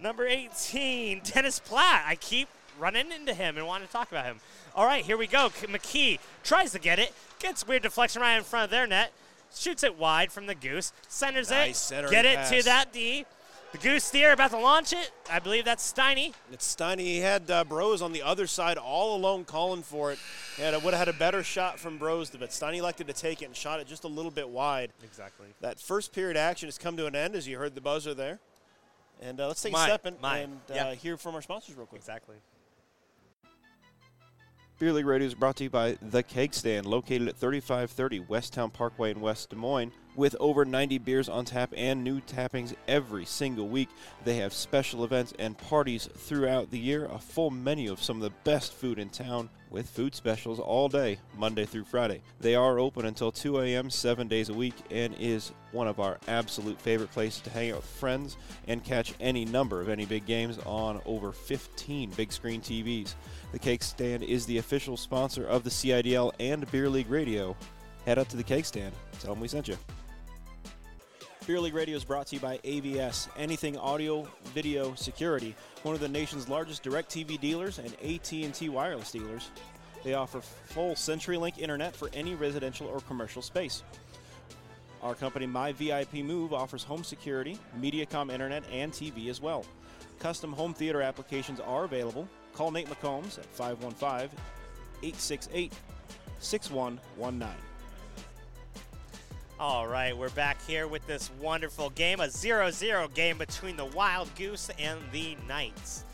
[0.01, 2.05] Number 18, Dennis Platt.
[2.07, 4.38] I keep running into him and want to talk about him.
[4.75, 5.49] All right, here we go.
[5.49, 7.12] McKee tries to get it.
[7.40, 9.12] Gets weird deflection right in front of their net.
[9.55, 10.92] Shoots it wide from the Goose.
[11.09, 12.09] Centers Nice it.
[12.11, 12.51] Get it pass.
[12.51, 13.27] to that D.
[13.72, 15.12] The Goose steer about to launch it.
[15.30, 16.35] I believe that's Steiny.
[16.52, 17.00] It's Steiny.
[17.00, 20.18] He had uh, Brose on the other side all alone calling for it.
[20.61, 23.42] And it would have had a better shot from Brose, but Steiny elected to take
[23.42, 24.90] it and shot it just a little bit wide.
[25.04, 25.46] Exactly.
[25.61, 28.40] That first period action has come to an end as you heard the buzzer there.
[29.22, 31.87] And uh, let's take Mine, a step and, and uh, hear from our sponsors real
[31.87, 32.00] quick.
[32.00, 32.37] Exactly.
[34.80, 38.72] Beer League Radio is brought to you by The Keg Stand, located at 3530 Westown
[38.72, 39.92] Parkway in West Des Moines.
[40.16, 43.90] With over 90 beers on tap and new tappings every single week,
[44.24, 47.04] they have special events and parties throughout the year.
[47.12, 50.88] A full menu of some of the best food in town with food specials all
[50.88, 52.22] day, Monday through Friday.
[52.40, 53.88] They are open until 2 a.m.
[53.88, 57.76] seven days a week and is one of our absolute favorite places to hang out
[57.76, 62.60] with friends and catch any number of any big games on over 15 big screen
[62.60, 63.14] TVs.
[63.52, 67.56] The Keg Stand is the official sponsor of the CIDL and Beer League Radio.
[68.06, 68.94] Head up to the Keg Stand.
[69.20, 69.76] Tell them we sent you.
[71.46, 76.00] Beer League Radio is brought to you by AVS, Anything Audio Video Security, one of
[76.00, 79.50] the nation's largest DirecTV dealers and AT&T wireless dealers.
[80.04, 83.82] They offer full CenturyLink internet for any residential or commercial space.
[85.02, 89.64] Our company, My VIP Move, offers home security, MediaCom internet, and TV as well.
[90.20, 92.28] Custom home theater applications are available.
[92.54, 94.30] Call Nate McCombs at 515
[95.02, 95.72] 868
[96.38, 97.48] 6119.
[99.58, 103.84] All right, we're back here with this wonderful game, a 0 0 game between the
[103.84, 106.04] Wild Goose and the Knights.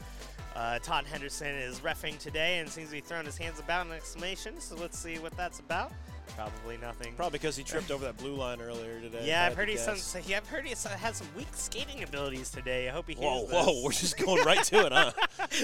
[0.56, 3.92] Uh, Todd Henderson is refing today and seems to be throwing his hands about an
[3.92, 5.92] exclamation, so let's see what that's about.
[6.36, 7.14] Probably nothing.
[7.16, 9.26] Probably because he tripped over that blue line earlier today.
[9.26, 9.94] yeah, I've heard he's some.
[9.94, 10.16] guess.
[10.26, 12.88] Yeah, I've heard he's had some weak skating abilities today.
[12.88, 15.12] I hope he hears Whoa, whoa, we're just going right to it, huh?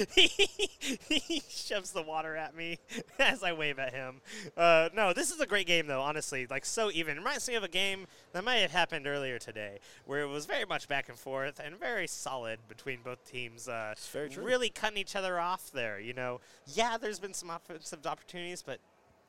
[0.15, 2.79] he shoves the water at me
[3.19, 4.21] as I wave at him.
[4.57, 6.47] Uh, no, this is a great game, though, honestly.
[6.49, 7.13] Like, so even.
[7.13, 10.47] It reminds me of a game that might have happened earlier today where it was
[10.47, 13.67] very much back and forth and very solid between both teams.
[13.67, 14.43] Uh, It's very true.
[14.43, 16.41] Really cutting each other off there, you know.
[16.65, 18.79] Yeah, there's been some offensive opportunities, but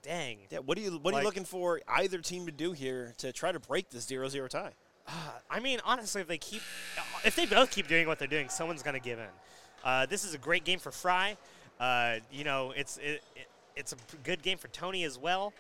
[0.05, 0.39] dang.
[0.51, 3.33] Yeah, what are you what are you looking for either team to do here to
[3.33, 4.73] try to break this 0-0 tie?
[5.51, 6.63] I mean, honestly, if they keep,
[7.25, 9.27] if they both keep doing what they're doing, someone's gonna give in.
[9.83, 11.37] Uh, this is a great game for Fry.
[11.81, 15.53] Uh, you know, it's it, it, it's a good game for Tony as well.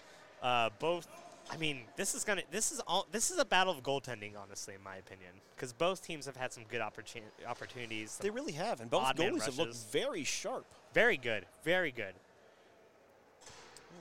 [0.42, 1.08] Uh, both,
[1.50, 4.74] I mean, this is gonna this is all this is a battle of goaltending, honestly,
[4.74, 8.18] in my opinion, because both teams have had some good opportun- opportunities.
[8.18, 10.66] They really have, and both goalies have looked very sharp.
[10.92, 12.14] Very good, very good.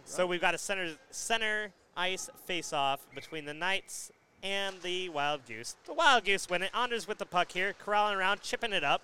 [0.06, 4.12] So we've got a center center ice face-off between the Knights
[4.44, 5.76] and the Wild Goose.
[5.86, 6.72] The Wild Goose win it.
[6.74, 9.02] Anders with the puck here, corralling around, chipping it up.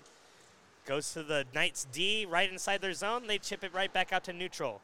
[0.86, 3.26] Goes to the Knights D right inside their zone.
[3.26, 4.80] They chip it right back out to neutral.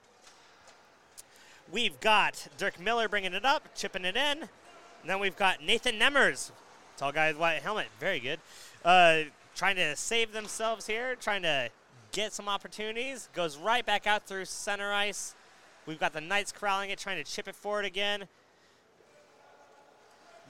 [1.71, 4.43] We've got Dirk Miller bringing it up, chipping it in.
[4.43, 6.51] And then we've got Nathan Nemmers,
[6.97, 8.41] tall guy with white helmet, very good.
[8.85, 9.23] Uh,
[9.55, 11.71] trying to save themselves here, trying to
[12.13, 13.29] get some opportunities.
[13.35, 15.35] Goes right back out through center ice.
[15.87, 18.25] We've got the Knights corralling it, trying to chip it forward again.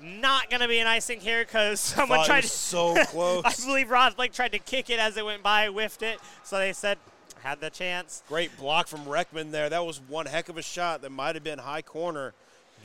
[0.03, 2.59] Not going to be an icing here because someone Thought tried was to.
[2.59, 3.45] so close.
[3.45, 6.19] I believe Roth Blake tried to kick it as it went by, whiffed it.
[6.43, 6.99] So they said,
[7.43, 8.23] had the chance.
[8.29, 9.69] Great block from Reckman there.
[9.69, 12.35] That was one heck of a shot that might have been high corner.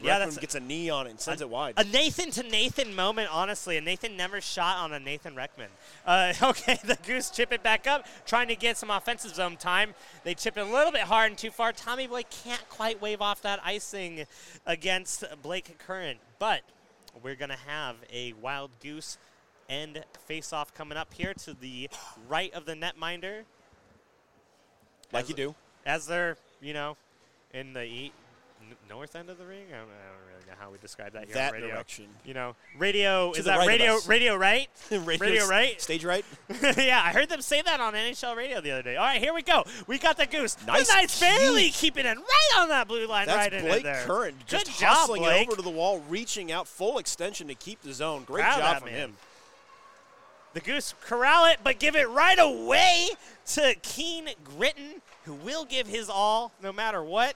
[0.04, 1.74] Yeah, Reckman that's- gets a knee on it and sends it wide.
[1.78, 3.78] A Nathan to Nathan moment, honestly.
[3.78, 5.68] A Nathan never shot on a Nathan Reckman.
[6.06, 9.94] Uh, okay, the Goose chip it back up, trying to get some offensive zone time.
[10.24, 11.72] They chip it a little bit hard and too far.
[11.74, 14.26] Tommy Boy can't quite wave off that icing
[14.66, 16.20] against Blake Current.
[16.40, 16.62] But
[17.22, 19.18] we're going to have a Wild Goose
[19.70, 21.90] end face off coming up here to the
[22.28, 23.44] right of the netminder.
[25.12, 25.56] like as- you do.
[25.86, 26.96] As they're, you know,
[27.54, 28.12] in the e- n-
[28.90, 29.66] north end of the ring.
[29.70, 31.70] I don't, I don't really know how we describe that here that on radio.
[31.70, 32.06] direction.
[32.26, 33.98] You know, radio To is that right radio?
[34.08, 34.70] Radio right?
[34.92, 35.80] Radio right?
[35.82, 36.26] Stage right.
[36.78, 38.96] yeah, I heard them say that on NHL radio the other day.
[38.96, 39.64] All right, here we go.
[39.88, 40.58] We got the goose.
[40.66, 43.84] Nice the Knights barely keeping it right on that blue line, That's right in Blake
[43.84, 44.04] there.
[44.06, 45.44] Curran just Good job, hustling Blake.
[45.44, 48.24] it over to the wall, reaching out full extension to keep the zone.
[48.26, 48.98] Great Proud job from man.
[49.00, 49.18] him.
[50.54, 53.08] The Goose corral it, but give it right away
[53.54, 57.36] to Keen Gritton, who will give his all no matter what.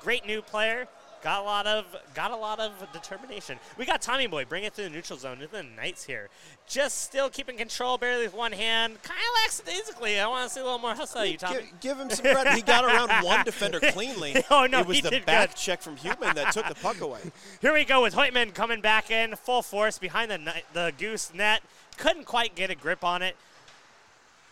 [0.00, 0.88] Great new player.
[1.22, 3.58] Got a lot of got a lot of determination.
[3.76, 6.28] We got Tommy Boy bring it to the neutral zone to the Knights here.
[6.68, 9.02] Just still keeping control, barely with one hand.
[9.02, 10.20] Kind of lackadaisically.
[10.20, 11.62] I want to see a little more hustle, out you Tommy.
[11.62, 12.52] Give, give him some credit.
[12.52, 14.36] He got around one defender cleanly.
[14.50, 15.56] Oh, no, it was he the back good.
[15.56, 17.18] check from Human that took the puck away.
[17.60, 21.62] Here we go with Hoytman coming back in full force behind the the Goose net.
[21.96, 23.34] Couldn't quite get a grip on it.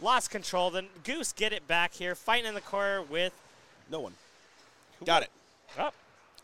[0.00, 0.70] Lost control.
[0.70, 3.32] The Goose get it back here, fighting in the corner with.
[3.90, 4.14] No one.
[5.04, 5.30] Got it.
[5.78, 5.90] Oh,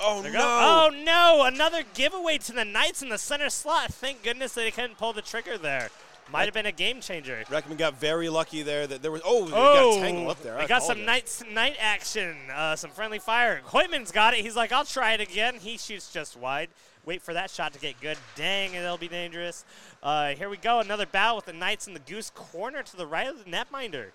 [0.02, 0.32] Oh no!
[0.32, 0.38] go.
[0.40, 1.44] Oh no!
[1.44, 3.92] Another giveaway to the Knights in the center slot.
[3.92, 5.90] Thank goodness they couldn't pull the trigger there.
[6.32, 7.42] Might have been a game changer.
[7.48, 8.86] Reckman got very lucky there.
[8.86, 9.20] That there was.
[9.24, 10.56] Oh, they Oh, got tangled up there.
[10.58, 11.04] I got some.
[11.04, 13.60] Knights night action, uh, some friendly fire.
[13.66, 14.40] Hoytman's got it.
[14.40, 15.56] He's like, I'll try it again.
[15.56, 16.68] He shoots just wide.
[17.04, 18.16] Wait for that shot to get good.
[18.36, 19.64] Dang, it'll be dangerous.
[20.02, 20.80] Uh, here we go.
[20.80, 24.10] Another battle with the Knights in the Goose corner to the right of the netminder.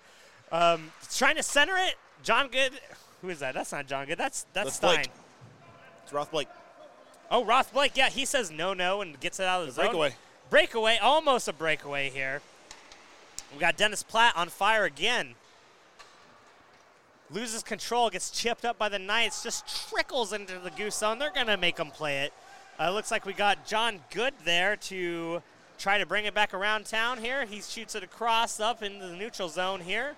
[0.50, 1.94] Um, trying to center it.
[2.22, 2.72] John Good.
[3.22, 3.54] Who is that?
[3.54, 4.18] That's not John Good.
[4.18, 4.94] That's that's That's Stein.
[4.96, 5.10] Blake.
[6.04, 6.48] It's Roth Blake.
[7.30, 7.92] Oh, Roth Blake.
[7.96, 9.86] Yeah, he says no, no, and gets it out of the, zone.
[9.86, 10.14] breakaway.
[10.50, 10.98] Breakaway.
[10.98, 12.40] Almost a breakaway here.
[13.52, 15.34] We got Dennis Platt on fire again.
[17.30, 21.18] Loses control, gets chipped up by the Knights, just trickles into the goose zone.
[21.18, 22.32] They're going to make him play it.
[22.78, 25.42] Uh, looks like we got John Good there to
[25.78, 27.44] try to bring it back around town here.
[27.44, 30.14] He shoots it across up into the neutral zone here.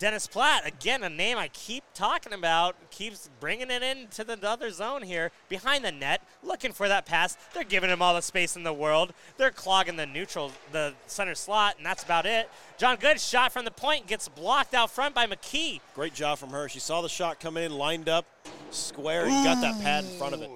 [0.00, 4.70] Dennis Platt, again, a name I keep talking about, keeps bringing it into the other
[4.70, 7.36] zone here, behind the net, looking for that pass.
[7.52, 9.12] They're giving him all the space in the world.
[9.36, 12.48] They're clogging the neutral, the center slot, and that's about it.
[12.78, 15.80] John Good shot from the point gets blocked out front by McKee.
[15.94, 16.66] Great job from her.
[16.70, 18.24] She saw the shot coming in, lined up,
[18.70, 20.50] square, and got that pad in front of it.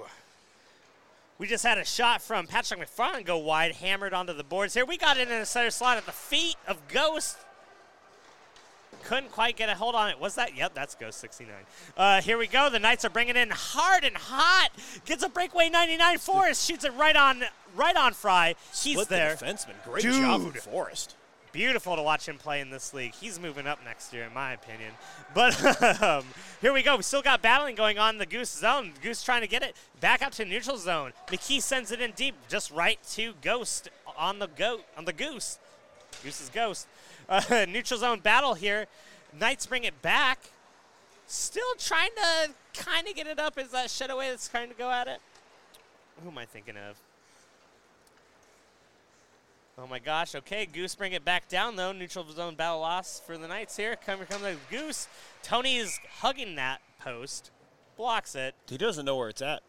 [1.36, 4.86] We just had a shot from Patrick McFarland go wide, hammered onto the boards here.
[4.86, 7.36] We got it in the center slot at the feet of Ghost.
[9.04, 10.18] Couldn't quite get a hold on it.
[10.18, 10.56] Was that?
[10.56, 11.54] Yep, that's Ghost 69.
[11.96, 12.70] Uh, here we go.
[12.70, 14.70] The Knights are bringing in hard and hot.
[15.04, 16.18] Gets a breakaway 99.
[16.18, 17.44] Forrest shoots it right on,
[17.76, 18.54] right on Fry.
[18.70, 19.34] He's Split there.
[19.34, 19.74] the defenseman.
[19.84, 21.16] Great job from Forrest.
[21.52, 23.14] Beautiful to watch him play in this league.
[23.14, 24.90] He's moving up next year, in my opinion.
[25.34, 26.24] But um,
[26.60, 26.96] here we go.
[26.96, 28.92] We still got battling going on in the Goose zone.
[29.02, 31.12] Goose trying to get it back up to neutral zone.
[31.28, 33.88] McKee sends it in deep, just right to Ghost
[34.18, 35.58] on the goat on the Goose.
[36.24, 36.88] Goose's Ghost.
[37.28, 38.86] Uh, neutral zone battle here.
[39.38, 40.38] Knights bring it back.
[41.26, 43.58] Still trying to kind of get it up.
[43.58, 45.20] Is that Shedaway that's trying to go at it?
[46.22, 46.96] Who am I thinking of?
[49.76, 50.34] Oh my gosh.
[50.34, 51.92] Okay, Goose bring it back down though.
[51.92, 53.96] Neutral zone battle loss for the Knights here.
[53.96, 55.08] Come here, come the Goose.
[55.42, 57.50] Tony is hugging that post,
[57.96, 58.54] blocks it.
[58.68, 59.62] He doesn't know where it's at.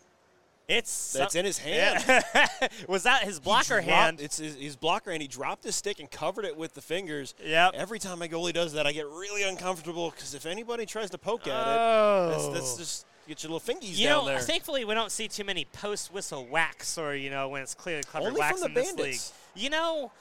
[0.67, 2.03] It's It's in his hand.
[2.07, 2.47] Yeah.
[2.87, 4.19] Was that his blocker dropped- hand?
[4.21, 5.21] It's his, his blocker hand.
[5.21, 7.33] He dropped his stick and covered it with the fingers.
[7.43, 7.69] Yeah.
[7.73, 11.17] Every time my goalie does that, I get really uncomfortable because if anybody tries to
[11.17, 12.27] poke at Oh.
[12.27, 14.39] it, that's, that's just get your little fingies You down know, there.
[14.39, 18.03] thankfully we don't see too many post whistle whacks or you know when it's clearly
[18.03, 18.97] clever Only whacks from in the this league.
[18.97, 19.33] Bandits.
[19.55, 20.11] You know,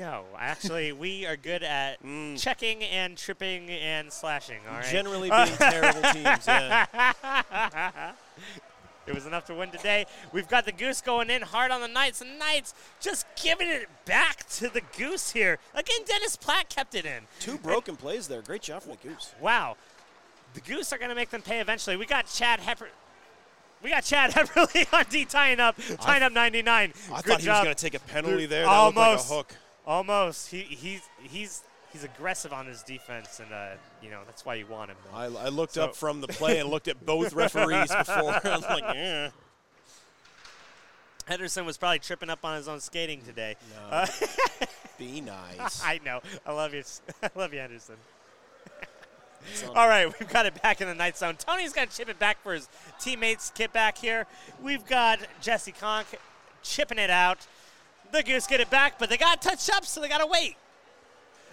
[0.00, 2.40] no, actually we are good at Mm.
[2.40, 4.58] checking and tripping and slashing.
[4.68, 4.84] All right.
[4.86, 8.12] Generally being terrible teams, yeah.
[9.06, 10.06] It was enough to win today.
[10.32, 12.20] We've got the Goose going in hard on the Knights.
[12.20, 15.58] The Knights just giving it back to the Goose here.
[15.74, 17.24] Again, Dennis Platt kept it in.
[17.40, 18.42] Two broken plays there.
[18.42, 19.34] Great job from the Goose.
[19.40, 19.76] Wow.
[20.54, 21.96] The Goose are going to make them pay eventually.
[21.96, 22.86] We got Chad Hepper.
[23.82, 26.92] We got Chad Hepperly on D tying up, tying up 99.
[27.12, 28.64] I Good thought he was going to take a penalty there.
[28.64, 29.28] That looked like a Almost.
[29.28, 29.54] hook.
[29.86, 30.48] Almost.
[30.50, 31.62] He, he's he's
[31.94, 33.70] he's aggressive on his defense, and uh,
[34.02, 34.96] you know that's why you want him.
[35.14, 38.40] I, I looked So- up from the play and looked at both referees before.
[38.44, 39.30] I was like, yeah.
[41.26, 43.56] Henderson was probably tripping up on his own skating today.
[43.74, 43.96] No.
[43.96, 44.06] Uh,
[44.98, 45.82] Be nice.
[45.82, 46.20] I know.
[46.44, 46.82] I love you.
[47.22, 47.96] I love you, Henderson.
[49.74, 51.36] All right, we've got it back in the night zone.
[51.36, 53.50] Tony's got to chip it back for his teammates.
[53.54, 54.26] Kit back here.
[54.62, 56.06] We've got Jesse Conk
[56.62, 57.46] chipping it out.
[58.12, 60.56] The Goose get it back, but they got touched up, so they got to wait.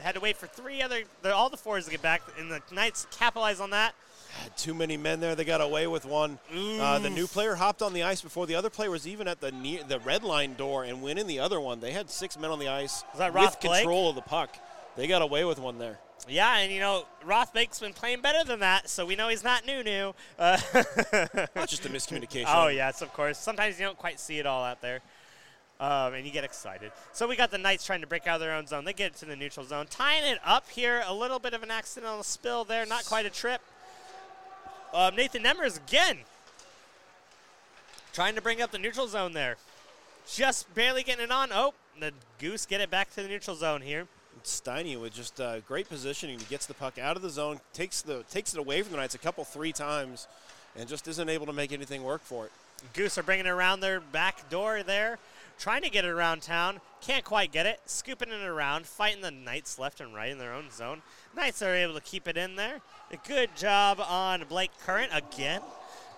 [0.01, 2.61] Had to wait for three other, the, all the fours to get back, and the
[2.71, 3.93] Knights capitalize on that.
[4.41, 5.35] Had too many men there.
[5.35, 6.39] They got away with one.
[6.55, 9.41] Uh, the new player hopped on the ice before the other player was even at
[9.41, 11.81] the near, the red line door and went in the other one.
[11.81, 13.81] They had six men on the ice with Roth Blake?
[13.81, 14.55] control of the puck.
[14.95, 15.99] They got away with one there.
[16.29, 19.43] Yeah, and you know, Roth Blake's been playing better than that, so we know he's
[19.43, 20.13] not new new.
[20.39, 20.57] Uh,
[21.55, 22.45] Not just a miscommunication.
[22.47, 23.37] oh, yes, of course.
[23.37, 25.01] Sometimes you don't quite see it all out there.
[25.81, 26.91] Um, and you get excited.
[27.11, 28.85] So we got the Knights trying to break out of their own zone.
[28.85, 29.87] They get it to the neutral zone.
[29.89, 33.31] Tying it up here, a little bit of an accidental spill there, not quite a
[33.31, 33.61] trip.
[34.93, 36.19] Um, Nathan Nemers again
[38.13, 39.57] trying to bring up the neutral zone there.
[40.27, 41.49] Just barely getting it on.
[41.51, 44.07] Oh, the Goose get it back to the neutral zone here.
[44.43, 46.39] Steiny with just uh, great positioning.
[46.39, 48.97] He gets the puck out of the zone, takes the takes it away from the
[48.97, 50.27] Knights a couple, three times,
[50.75, 52.51] and just isn't able to make anything work for it.
[52.93, 55.19] Goose are bringing it around their back door there,
[55.61, 56.81] trying to get it around town.
[57.01, 57.79] Can't quite get it.
[57.85, 61.03] Scooping it around, fighting the Knights left and right in their own zone.
[61.35, 62.81] Knights are able to keep it in there.
[63.11, 65.61] A good job on Blake Current again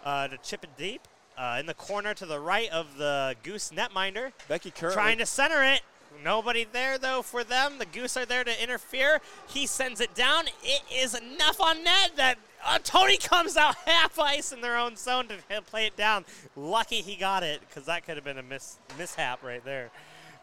[0.05, 1.01] uh, to chip it deep.
[1.35, 4.31] Uh, in the corner to the right of the Goose netminder.
[4.47, 5.81] Becky currently Trying to center it.
[6.23, 7.79] Nobody there, though, for them.
[7.79, 9.19] The Goose are there to interfere.
[9.47, 10.45] He sends it down.
[10.63, 14.95] It is enough on net that uh, Tony comes out half ice in their own
[14.95, 16.25] zone to play it down.
[16.55, 19.91] Lucky he got it because that could have been a mis- mishap right there.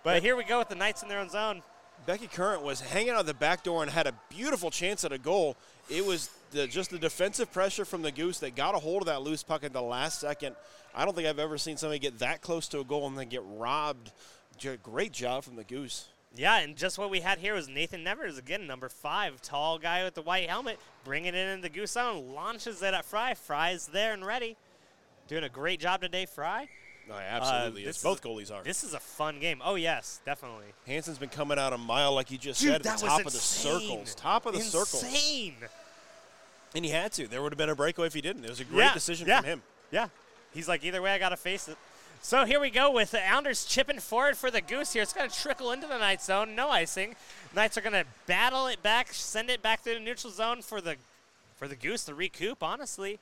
[0.03, 1.63] But here we go with the Knights in their own zone.
[2.07, 5.19] Becky Current was hanging out the back door and had a beautiful chance at a
[5.19, 5.57] goal.
[5.91, 9.07] It was the, just the defensive pressure from the Goose that got a hold of
[9.07, 10.57] that loose puck at the last second.
[10.95, 13.29] I don't think I've ever seen somebody get that close to a goal and then
[13.29, 14.13] get robbed.
[14.83, 16.09] Great job from the Goose.
[16.37, 20.05] Yeah, and just what we had here was Nathan Nemers again, number five, tall guy
[20.05, 23.35] with the white helmet, bringing it in the goose zone, launches it at Fry.
[23.35, 24.57] Fry's there and ready,
[25.27, 26.27] doing a great job today.
[26.27, 26.69] Fry.
[27.09, 27.83] Oh, no, absolutely.
[27.83, 28.03] Uh, this is.
[28.05, 28.63] Both goalies are.
[28.63, 29.61] This is a fun game.
[29.65, 30.67] Oh yes, definitely.
[30.87, 33.33] Hansen's been coming out a mile, like you just Dude, said, at the top of
[33.33, 33.81] the insane.
[33.81, 34.15] circles.
[34.15, 35.03] Top of the circles.
[35.03, 35.55] Insane.
[36.77, 37.27] And he had to.
[37.27, 38.45] There would have been a breakaway if he didn't.
[38.45, 39.41] It was a great Yeah, decision yeah.
[39.41, 39.63] from him.
[39.91, 40.07] Yeah.
[40.55, 41.77] He's like, either way, I got to face it.
[42.23, 45.03] So here we go with the Ounders chipping forward for the Goose here.
[45.03, 46.55] It's going to trickle into the Knights zone.
[46.55, 47.17] No icing.
[47.55, 50.81] Knights are going to battle it back, send it back to the neutral zone for
[50.81, 50.97] the
[51.57, 53.19] for the Goose to recoup, honestly.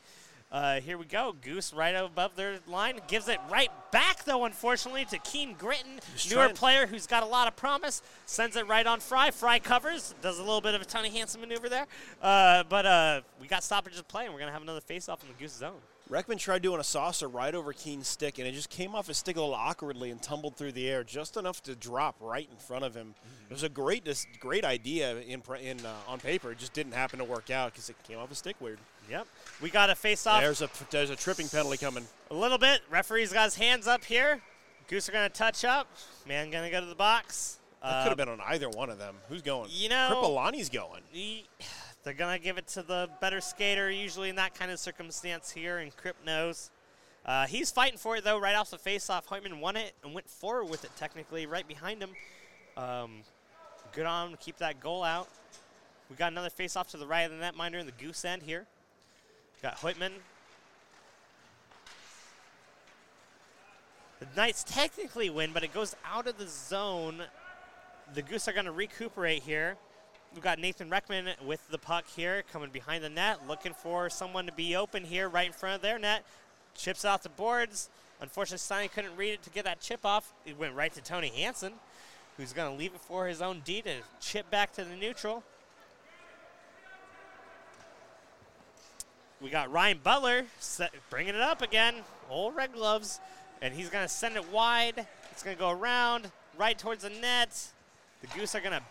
[0.51, 1.35] Uh, here we go.
[1.43, 3.01] Goose right above their line.
[3.07, 6.01] Gives it right back, though, unfortunately, to Keen Gritton.
[6.31, 8.01] Newer trying- player who's got a lot of promise.
[8.27, 9.31] Sends it right on Fry.
[9.31, 10.15] Fry covers.
[10.23, 11.87] Does a little bit of a Tony Hansen maneuver there.
[12.23, 15.23] Uh, but uh, we got stoppage of play, and we're going to have another face-off
[15.23, 15.75] in the Goose zone.
[16.11, 19.19] Reckman tried doing a saucer right over Keen's stick, and it just came off his
[19.19, 22.57] stick a little awkwardly and tumbled through the air, just enough to drop right in
[22.57, 23.15] front of him.
[23.51, 26.51] It was a great, dis- great idea in, in uh, on paper.
[26.53, 28.79] It just didn't happen to work out because it came off his stick weird.
[29.11, 29.27] Yep.
[29.61, 32.07] We got a face-off There's a there's a tripping penalty coming.
[32.31, 32.81] a little bit.
[32.91, 34.41] Referee's got his hands up here.
[34.87, 35.89] Goose are going to touch up.
[36.27, 37.59] Man going to go to the box.
[37.83, 39.15] That Uh, could have been on either one of them.
[39.29, 39.69] Who's going?
[39.73, 41.03] you know- Kripalani's going.
[41.11, 41.47] he-
[42.05, 45.51] they're going to give it to the better skater, usually in that kind of circumstance
[45.51, 46.71] here, and Crip knows.
[47.27, 49.29] Uh, he's fighting for it, though, right off the face-off.
[49.29, 52.11] Hoytman won it and went forward with it, technically, right behind him.
[52.77, 53.23] Um,
[53.93, 55.29] good on him to keep that goal out.
[56.09, 58.67] We got another face-off to the right of the netminder in the goose end here.
[59.63, 60.13] Got Hoytman.
[64.21, 67.23] The Knights technically win, but it goes out of the zone.
[68.15, 69.77] The Goose are going to recuperate here.
[70.35, 74.47] We've got Nathan Reckman with the puck here, coming behind the net, looking for someone
[74.47, 76.25] to be open here right in front of their net.
[76.75, 77.89] Chips off the boards.
[78.21, 80.35] Unfortunately, Sonny couldn't read it to get that chip off.
[80.45, 81.73] It went right to Tony Hansen,
[82.37, 85.43] who's going to leave it for his own D to chip back to the neutral.
[89.41, 91.95] We got Ryan Butler set, bringing it up again.
[92.29, 93.21] Old Red Gloves.
[93.63, 95.07] And he's going to send it wide.
[95.33, 97.57] It's going to go around, right towards the net.
[98.21, 98.83] The Goose are going to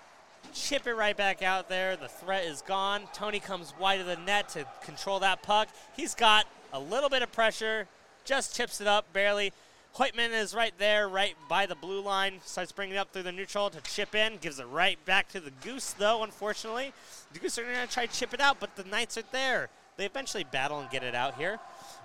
[0.54, 1.96] chip it right back out there.
[1.96, 3.04] The threat is gone.
[3.14, 5.70] Tony comes wide of the net to control that puck.
[5.96, 7.88] He's got a little bit of pressure,
[8.26, 9.54] just chips it up barely.
[9.96, 12.40] Hoytman is right there, right by the blue line.
[12.46, 14.38] Starts bringing it up through the neutral to chip in.
[14.38, 16.94] Gives it right back to the Goose, though, unfortunately.
[17.34, 19.70] The Goose are going to try to chip it out, but the Knights are there.
[19.98, 21.58] They eventually battle and get it out here.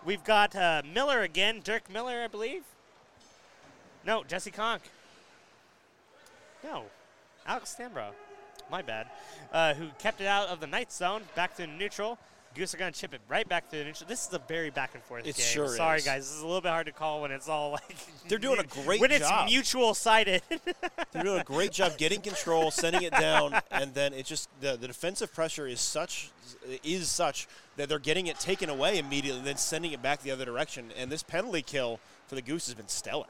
[0.06, 2.62] We've got uh, Miller again, Dirk Miller, I believe.
[4.06, 4.82] No, Jesse Conk.
[6.64, 6.84] No,
[7.46, 8.12] Alex Stambro.
[8.72, 9.06] My bad.
[9.52, 12.18] Uh, who kept it out of the night zone, back to neutral.
[12.54, 14.08] Goose are going to chip it right back to the neutral.
[14.08, 15.44] This is a very back and forth It game.
[15.46, 16.04] sure Sorry, is.
[16.04, 16.22] guys.
[16.26, 17.96] This is a little bit hard to call when it's all like.
[18.28, 19.44] They're doing a great when job.
[19.44, 20.42] it's mutual sided.
[21.12, 24.76] They're doing a great job getting control, sending it down, and then it just the,
[24.76, 26.30] the defensive pressure is such
[26.82, 30.30] is such that they're getting it taken away immediately, and then sending it back the
[30.30, 30.92] other direction.
[30.96, 33.26] And this penalty kill for the Goose has been stellar.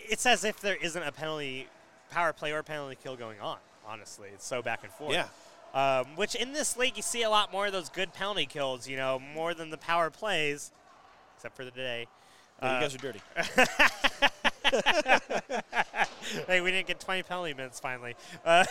[0.00, 1.68] it's as if there isn't a penalty,
[2.10, 3.58] power play or penalty kill going on.
[3.88, 5.14] Honestly, it's so back and forth.
[5.14, 5.28] Yeah.
[5.74, 8.86] Um, which in this league you see a lot more of those good penalty kills.
[8.88, 10.70] You know, more than the power plays,
[11.36, 12.06] except for the day.
[12.60, 13.20] Uh, you guys are dirty.
[16.46, 18.14] hey, we didn't get 20 penalty minutes finally.
[18.44, 18.64] Uh,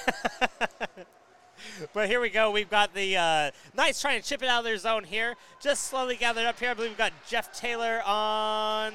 [1.93, 2.51] but here we go.
[2.51, 5.35] We've got the uh, Knights trying to chip it out of their zone here.
[5.61, 6.71] Just slowly gathered up here.
[6.71, 8.93] I believe we've got Jeff Taylor on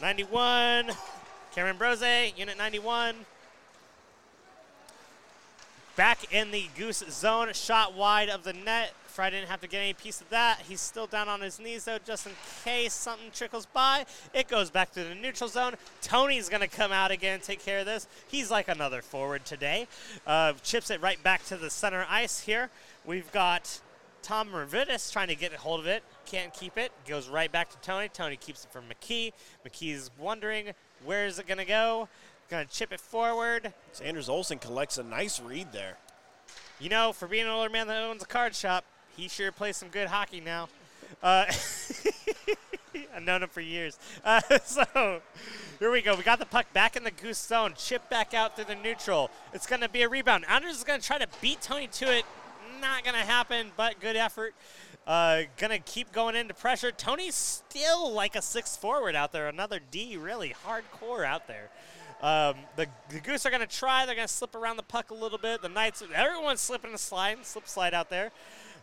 [0.00, 0.90] 91.
[1.54, 3.14] Cameron Brose, Unit 91.
[5.96, 8.92] Back in the Goose zone, shot wide of the net.
[9.06, 10.60] Fry didn't have to get any piece of that.
[10.68, 12.32] He's still down on his knees, though, just in
[12.64, 14.04] case something trickles by.
[14.34, 15.76] It goes back to the neutral zone.
[16.02, 18.06] Tony's going to come out again and take care of this.
[18.28, 19.88] He's like another forward today.
[20.26, 22.68] Uh, chips it right back to the center ice here.
[23.06, 23.80] We've got
[24.20, 26.02] Tom Mervidis trying to get a hold of it.
[26.26, 26.92] Can't keep it.
[27.08, 28.10] Goes right back to Tony.
[28.10, 29.32] Tony keeps it from McKee.
[29.66, 30.72] McKee's wondering
[31.06, 32.08] where is it going to go.
[32.48, 33.72] Going to chip it forward.
[34.02, 35.96] Anders Olsen collects a nice read there.
[36.78, 38.84] You know, for being an older man that owns a card shop,
[39.16, 40.68] he sure plays some good hockey now.
[41.22, 41.46] Uh,
[43.14, 43.98] I've known him for years.
[44.24, 45.20] Uh, so
[45.78, 46.14] here we go.
[46.14, 47.74] We got the puck back in the goose zone.
[47.76, 49.30] Chip back out through the neutral.
[49.52, 50.44] It's going to be a rebound.
[50.48, 52.24] Anders is going to try to beat Tony to it.
[52.80, 54.54] Not going to happen, but good effort.
[55.06, 56.90] Uh, gonna keep going into pressure.
[56.90, 59.46] Tony's still like a six forward out there.
[59.46, 61.70] Another D, really hardcore out there.
[62.22, 64.06] Um, the, the Goose are going to try.
[64.06, 65.62] They're going to slip around the puck a little bit.
[65.62, 68.30] The Knights, everyone's slipping and sliding, slip slide out there.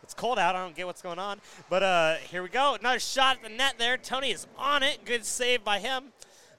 [0.02, 0.54] It's cold out.
[0.54, 1.40] I don't get what's going on.
[1.70, 2.76] But uh, here we go.
[2.78, 3.96] Another shot at the net there.
[3.96, 5.04] Tony is on it.
[5.04, 6.12] Good save by him.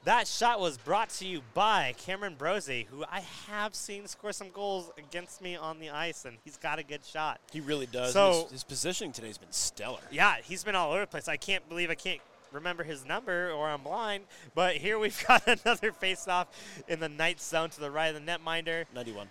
[0.04, 4.52] That shot was brought to you by Cameron Brose, who I have seen score some
[4.52, 7.40] goals against me on the ice, and he's got a good shot.
[7.52, 8.14] He really does.
[8.14, 10.02] So- his, his positioning today has been stellar.
[10.12, 11.28] Yeah, he's been all over the place.
[11.28, 12.22] I can't believe I can't
[12.52, 14.24] remember his number or I'm blind.
[14.54, 16.48] But here we've got another face-off
[16.88, 18.86] in the night zone to the right of the netminder.
[18.94, 19.28] 91.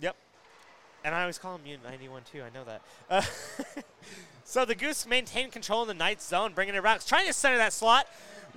[0.00, 0.16] Yep.
[1.04, 2.42] And I always call him Unit 91 too.
[2.42, 2.82] I know that.
[3.10, 3.22] Uh,
[4.44, 7.04] so the Goose maintain control in the night zone, bringing it around.
[7.06, 8.06] Trying to center that slot.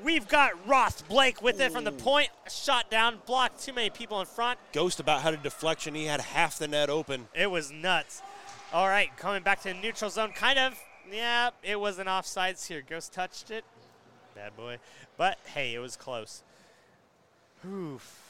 [0.04, 2.30] We've got Roth Blake with it from the point.
[2.50, 4.60] Shot down, blocked too many people in front.
[4.74, 5.96] Ghost about had a deflection.
[5.96, 7.28] He had half the net open.
[7.34, 8.22] It was nuts.
[8.74, 10.78] All right, coming back to the neutral zone, kind of.
[11.12, 12.84] Yeah, it was an offsides here.
[12.88, 13.64] Ghost touched it.
[14.36, 14.78] Bad boy.
[15.18, 16.44] But hey, it was close.
[17.66, 18.22] Oof.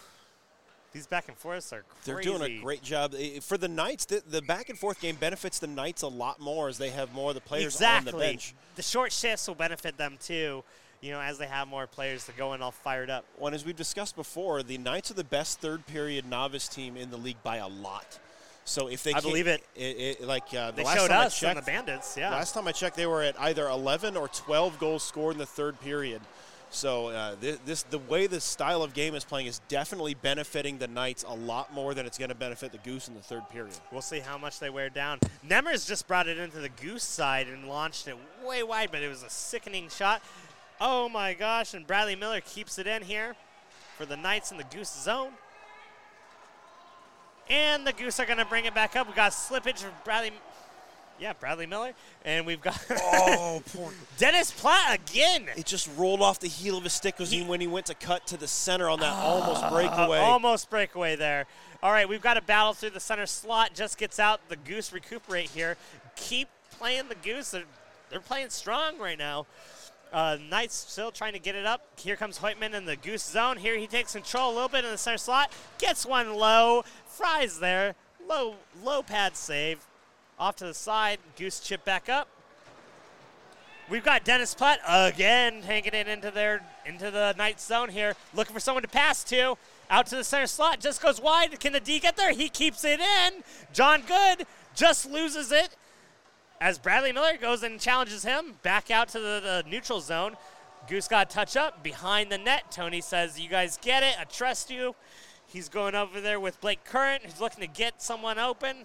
[0.93, 3.13] These back and forths are They're doing a great job.
[3.41, 6.69] For the Knights, the, the back and forth game benefits the Knights a lot more
[6.69, 8.13] as they have more of the players exactly.
[8.13, 8.55] on the bench.
[8.77, 10.63] The short shifts will benefit them too.
[11.01, 13.25] You know, as they have more players to go in all fired up.
[13.37, 16.95] Well, and as we've discussed before, the Knights are the best third period novice team
[16.95, 18.17] in the league by a lot.
[18.65, 19.63] So if they I believe it.
[19.75, 19.81] it,
[20.19, 22.17] it- like uh, the They last showed time I us on the checked, Bandits.
[22.17, 22.31] Yeah.
[22.31, 25.45] Last time I checked, they were at either 11 or 12 goals scored in the
[25.45, 26.21] third period.
[26.71, 30.77] So uh, this, this, the way this style of game is playing is definitely benefiting
[30.79, 33.47] the Knights a lot more than it's going to benefit the Goose in the third
[33.49, 33.75] period.
[33.91, 35.19] We'll see how much they wear down.
[35.47, 39.07] Nemers just brought it into the goose side and launched it way wide, but it
[39.07, 40.21] was a sickening shot.
[40.81, 43.35] Oh my gosh, and Bradley Miller keeps it in here
[43.97, 45.29] for the Knights in the goose zone.
[47.49, 49.07] And the Goose are going to bring it back up.
[49.07, 50.31] We got slippage from Bradley.
[51.19, 51.93] Yeah, Bradley Miller.
[52.25, 53.91] And we've got Oh, poor.
[54.17, 55.45] Dennis Platt again.
[55.55, 58.27] It just rolled off the heel of his stick was when he went to cut
[58.27, 60.19] to the center on that almost breakaway.
[60.19, 61.45] Uh, almost breakaway there.
[61.81, 63.73] All right, we've got a battle through the center slot.
[63.75, 64.41] Just gets out.
[64.49, 65.77] The Goose recuperate here.
[66.15, 67.51] Keep playing the Goose.
[67.51, 67.63] They're,
[68.09, 69.45] they're playing strong right now.
[70.15, 71.81] Uh, Knights still trying to get it up.
[71.97, 73.57] Here comes Hoytman in the Goose zone.
[73.57, 75.51] Here he takes control a little bit in the center slot.
[75.77, 76.85] Gets one low.
[77.05, 77.95] Fry's there.
[78.25, 79.85] Low, low pad save.
[80.39, 81.19] Off to the side.
[81.35, 82.29] Goose chip back up.
[83.89, 88.53] We've got Dennis Platt again hanging it into their into the night zone here, looking
[88.53, 89.57] for someone to pass to.
[89.89, 91.59] Out to the center slot, just goes wide.
[91.59, 92.31] Can the D get there?
[92.31, 93.43] He keeps it in.
[93.73, 95.75] John Good just loses it
[96.61, 100.35] as Bradley Miller goes and challenges him back out to the, the neutral zone.
[100.87, 102.71] Goose got touch up behind the net.
[102.71, 104.15] Tony says, "You guys get it.
[104.19, 104.95] I trust you."
[105.47, 108.77] He's going over there with Blake Current, who's looking to get someone open.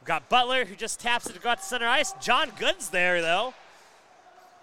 [0.00, 2.12] We've got Butler, who just taps it to go out to center ice.
[2.20, 3.54] John Good's there, though.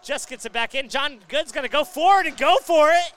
[0.03, 0.88] Just gets it back in.
[0.89, 3.13] John Good's going to go forward and go for it.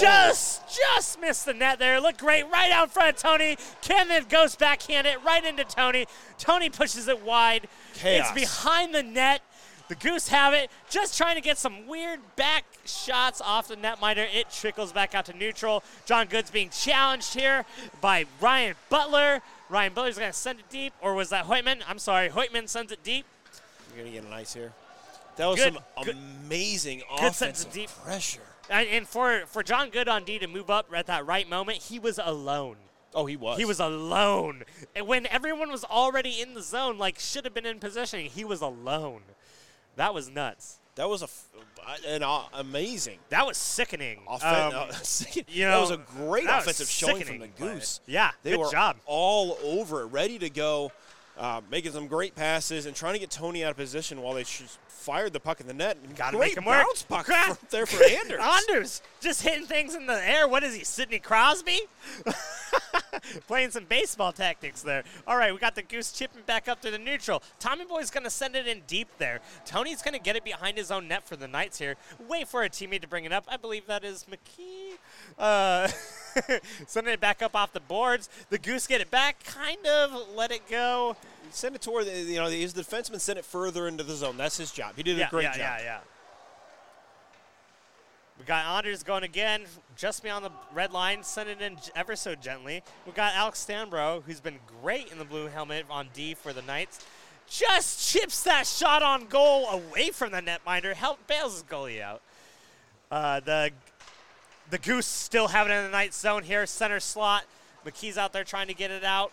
[0.00, 2.00] Just, just missed the net there.
[2.00, 3.56] Looked great right out in front of Tony.
[3.86, 6.06] Then goes backhand it right into Tony.
[6.38, 7.68] Tony pushes it wide.
[7.94, 8.30] Chaos.
[8.30, 9.42] It's behind the net.
[9.88, 10.70] The Goose have it.
[10.88, 14.26] Just trying to get some weird back shots off the netminder.
[14.32, 15.82] It trickles back out to neutral.
[16.06, 17.64] John Good's being challenged here
[18.00, 19.42] by Ryan Butler.
[19.68, 21.80] Ryan Butler's going to send it deep, or was that Hoytman?
[21.88, 22.28] I'm sorry.
[22.28, 23.26] Hoytman sends it deep.
[23.88, 24.72] You're going to get an ice here.
[25.36, 26.16] That was Good- some good-
[26.46, 28.40] amazing good offensive deep- pressure.
[28.72, 31.78] And, and for, for John Good on D to move up at that right moment,
[31.78, 32.76] he was alone.
[33.14, 33.58] Oh, he was.
[33.58, 34.62] He was alone.
[34.96, 38.44] And when everyone was already in the zone, like should have been in positioning, he
[38.44, 39.20] was alone.
[39.96, 40.78] That was nuts.
[40.94, 41.44] That was a f-
[42.06, 44.20] an uh, amazing That was sickening.
[44.26, 44.92] offen- Um, uh,
[45.48, 48.00] you that was a great was offensive showing from the Goose.
[48.06, 48.96] Yeah, They were job.
[49.06, 50.92] all over it, ready to go,
[51.38, 54.44] uh, making some great passes and trying to get Tony out of position while they
[54.44, 55.96] sh- fired the puck in the net.
[56.04, 56.84] And Gotta great make him work.
[56.86, 58.40] bounce puck from there for Anders.
[58.40, 60.46] Anders just hitting things in the air.
[60.46, 61.80] What is he, Sidney Crosby?
[63.46, 65.04] Playing some baseball tactics there.
[65.26, 67.42] All right, we got the Goose chipping back up to the neutral.
[67.60, 69.40] Tommy Boy's going to send it in deep there.
[69.64, 71.96] Tony's going to get it behind his own net for the Knights here.
[72.28, 73.44] Wait for a teammate to bring it up.
[73.48, 74.96] I believe that is McKee.
[75.38, 75.88] Uh,
[76.86, 78.28] sending it back up off the boards.
[78.50, 81.16] The Goose get it back, kind of let it go.
[81.50, 84.36] Send it toward the, you know his defenseman sent it further into the zone.
[84.36, 84.94] That's his job.
[84.96, 85.58] He did yeah, a great yeah, job.
[85.58, 85.98] yeah, yeah.
[88.38, 89.66] We got Anders going again,
[89.96, 92.82] just beyond the red line, send it in ever so gently.
[93.06, 96.62] We got Alex Stambro, who's been great in the blue helmet on D for the
[96.62, 97.04] Knights.
[97.48, 102.22] Just chips that shot on goal away from the netminder, help bails his goalie out.
[103.12, 103.70] Uh, the
[104.72, 107.44] the Goose still having it in the night zone here, center slot.
[107.84, 109.30] McKee's out there trying to get it out.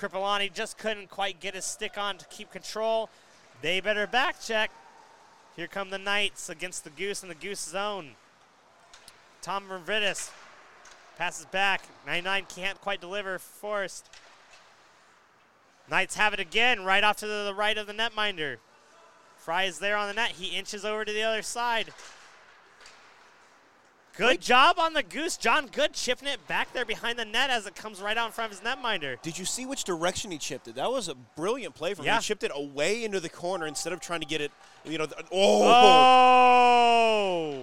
[0.00, 3.08] Kripalani just couldn't quite get his stick on to keep control.
[3.62, 4.72] They better back check.
[5.54, 8.16] Here come the Knights against the Goose in the Goose zone.
[9.42, 10.32] Tom Mervidis
[11.16, 11.82] passes back.
[12.04, 13.38] 99 can't quite deliver.
[13.38, 14.10] Forrest.
[15.88, 18.56] Knights have it again, right off to the right of the netminder.
[19.36, 20.32] Fry is there on the net.
[20.32, 21.92] He inches over to the other side.
[24.18, 25.36] Good job on the Goose.
[25.36, 28.32] John Good chipping it back there behind the net as it comes right out in
[28.32, 29.22] front of his netminder.
[29.22, 30.74] Did you see which direction he chipped it?
[30.74, 32.06] That was a brilliant play from him.
[32.06, 32.16] Yeah.
[32.16, 34.50] He chipped it away into the corner instead of trying to get it.
[34.84, 35.62] You know, oh,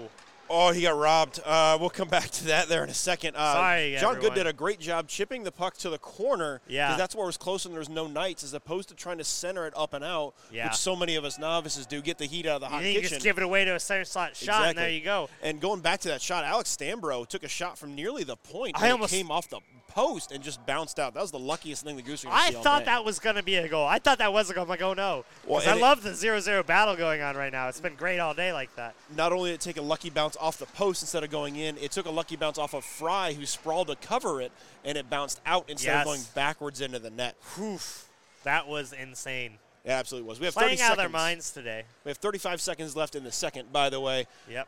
[0.07, 0.09] Oh!
[0.49, 1.39] Oh, he got robbed.
[1.45, 3.35] Uh, we'll come back to that there in a second.
[3.35, 6.61] Uh, Sorry, John Good did a great job chipping the puck to the corner.
[6.67, 6.95] Yeah.
[6.97, 9.23] that's where it was close and there was no Knights, as opposed to trying to
[9.23, 10.67] center it up and out, Yeah.
[10.67, 12.01] which so many of us novices do.
[12.01, 13.09] Get the heat out of the hot you kitchen.
[13.09, 15.29] just give it away to a center slot shot, and there you go.
[15.41, 18.81] And going back to that shot, Alex Stambro took a shot from nearly the point.
[18.81, 21.13] I almost- came off the post and just bounced out.
[21.13, 23.55] That was the luckiest thing the Goose to I thought that was going to be
[23.55, 23.87] a goal.
[23.87, 24.63] I thought that was a goal.
[24.63, 25.23] I'm like, oh no.
[25.47, 27.69] Well, I it- love the 0-0 battle going on right now.
[27.69, 28.93] It's been great all day like that.
[29.15, 31.77] not only did it take a lucky bounce off the post instead of going in,
[31.77, 34.51] it took a lucky bounce off of Fry, who sprawled to cover it,
[34.83, 36.01] and it bounced out instead Yes.
[36.01, 37.35] of going backwards into the net.
[37.59, 38.07] Oof.
[38.43, 39.57] That was insane.
[39.83, 40.39] It absolutely was.
[40.39, 40.97] We have 30 out of seconds.
[40.97, 41.83] their minds today.
[42.03, 43.71] We have 35 seconds left in the second.
[43.71, 44.67] By the way, Yep.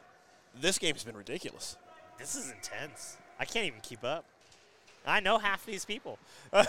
[0.59, 1.75] this game's been ridiculous.
[2.19, 3.17] This is intense.
[3.39, 4.25] I can't even keep up.
[5.05, 6.19] I know half these people.
[6.53, 6.65] All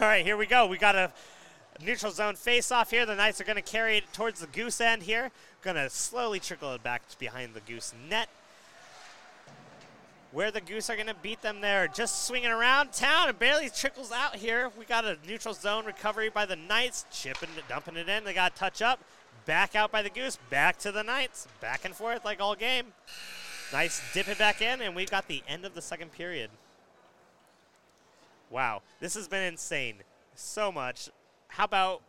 [0.00, 0.66] right, here we go.
[0.66, 1.12] We got a
[1.84, 3.06] neutral zone face off here.
[3.06, 5.30] The Knights are going to carry it towards the goose end here.
[5.62, 8.28] Going to slowly trickle it back behind the goose net.
[10.32, 11.88] Where the Goose are going to beat them there.
[11.88, 14.70] Just swinging around town and barely trickles out here.
[14.78, 17.06] We got a neutral zone recovery by the Knights.
[17.10, 18.24] Chipping it, dumping it in.
[18.24, 19.00] They got touch up.
[19.46, 20.38] Back out by the Goose.
[20.50, 21.48] Back to the Knights.
[21.62, 22.86] Back and forth like all game.
[23.72, 26.50] Nice dip it back in, and we've got the end of the second period.
[28.50, 29.96] Wow, this has been insane.
[30.34, 31.08] So much.
[31.56, 32.02] How about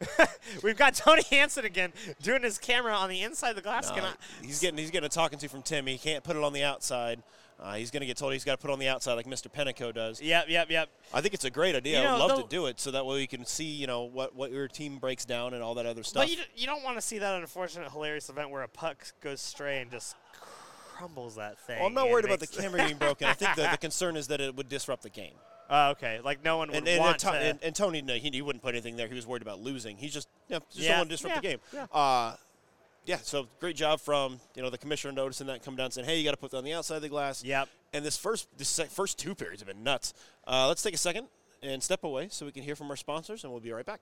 [0.62, 1.92] we've got Tony Hansen again
[2.22, 3.90] doing his camera on the inside of the glass.
[3.90, 5.86] Can I- he's getting he's getting a talking to from Tim.
[5.86, 7.22] He can't put it on the outside.
[7.62, 9.26] Uh, he's going to get told he's got to put it on the outside like
[9.26, 9.52] Mr.
[9.52, 10.22] Penico does.
[10.22, 10.88] Yep, yep, yep.
[11.12, 12.00] I think it's a great idea.
[12.00, 14.04] You I would love to do it so that way we can see, you know,
[14.04, 16.22] what, what your team breaks down and all that other stuff.
[16.22, 19.04] But you, d- you don't want to see that unfortunate, hilarious event where a puck
[19.20, 20.16] goes stray and just
[20.96, 21.76] crumbles that thing.
[21.80, 23.28] well, I'm not worried about the camera being broken.
[23.28, 25.34] I think the, the concern is that it would disrupt the game.
[25.72, 26.18] Oh, okay.
[26.24, 27.38] Like no one would And, and, want and, to.
[27.38, 29.06] and, and Tony, no, he, he wouldn't put anything there.
[29.06, 29.96] He was worried about losing.
[29.96, 31.60] He just, you know, just Yeah, don't want to disrupt the yeah, game.
[31.72, 31.86] yeah.
[31.96, 32.36] Uh,
[33.06, 36.06] yeah, so great job from you know the commissioner noticing that, come down and saying,
[36.06, 37.42] hey, you got to put that on the outside of the glass.
[37.42, 37.68] Yep.
[37.94, 40.12] And this first this se- first two periods have been nuts.
[40.46, 41.26] Uh, let's take a second
[41.62, 44.00] and step away so we can hear from our sponsors, and we'll be right back.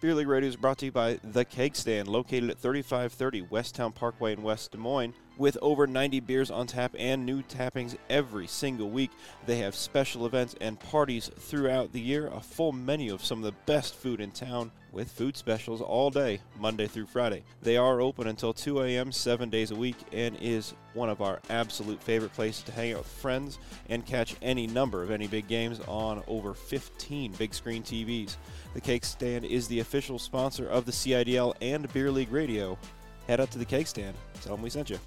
[0.00, 3.94] Beer League Radio is brought to you by The Keg Stand, located at 3530 Westown
[3.94, 5.14] Parkway in West Des Moines.
[5.42, 9.10] With over 90 beers on tap and new tappings every single week,
[9.44, 12.28] they have special events and parties throughout the year.
[12.28, 16.10] A full menu of some of the best food in town with food specials all
[16.10, 17.42] day, Monday through Friday.
[17.60, 19.10] They are open until 2 a.m.
[19.10, 22.98] seven days a week and is one of our absolute favorite places to hang out
[22.98, 27.82] with friends and catch any number of any big games on over 15 big screen
[27.82, 28.36] TVs.
[28.74, 32.78] The Keg Stand is the official sponsor of the CIDL and Beer League Radio.
[33.26, 34.14] Head up to the Keg Stand.
[34.40, 35.00] Tell them we sent you.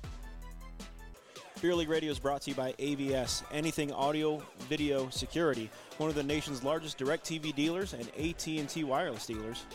[1.66, 4.40] Beer League Radio is brought to you by AVS, Anything Audio
[4.70, 9.66] Video Security, one of the nation's largest DirecTV dealers and AT&T wireless dealers.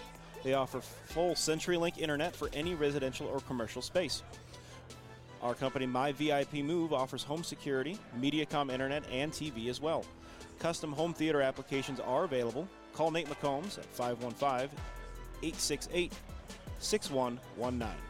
[0.45, 4.22] They offer full CenturyLink internet for any residential or commercial space.
[5.43, 10.05] Our company, My VIP Move, offers home security, MediaCom internet, and TV as well.
[10.61, 12.68] Custom home theater applications are available.
[12.95, 14.78] Call Nate McCombs at 515
[15.43, 16.12] 868
[16.78, 18.10] 6119.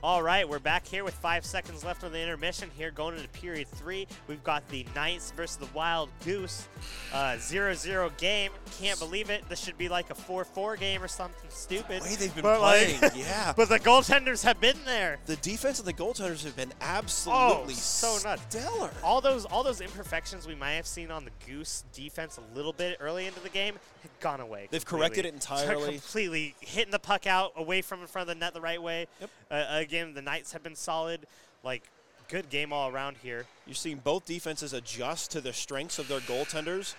[0.00, 3.28] All right, we're back here with five seconds left on the intermission here, going into
[3.30, 4.06] period three.
[4.28, 6.68] We've got the Knights versus the Wild Goose.
[7.12, 8.52] Uh, 0-0 game.
[8.80, 9.48] Can't believe it.
[9.48, 12.02] This should be like a 4-4 game or something stupid.
[12.02, 13.52] The way they've been But, playing, like- yeah.
[13.56, 15.18] But the goaltenders have been there.
[15.26, 18.42] The defense and the goaltenders have been absolutely Oh, so nuts.
[18.50, 18.90] stellar.
[19.02, 22.72] All those all those imperfections we might have seen on the Goose defense a little
[22.72, 23.74] bit early into the game
[24.20, 24.68] gone away.
[24.70, 25.08] They've completely.
[25.08, 25.92] corrected it entirely.
[25.92, 29.06] completely hitting the puck out away from in front of the net the right way.
[29.20, 29.30] Yep.
[29.50, 31.26] Uh, again, the Knights have been solid.
[31.64, 31.82] Like
[32.28, 33.46] good game all around here.
[33.66, 36.94] You're seeing both defenses adjust to the strengths of their goaltenders,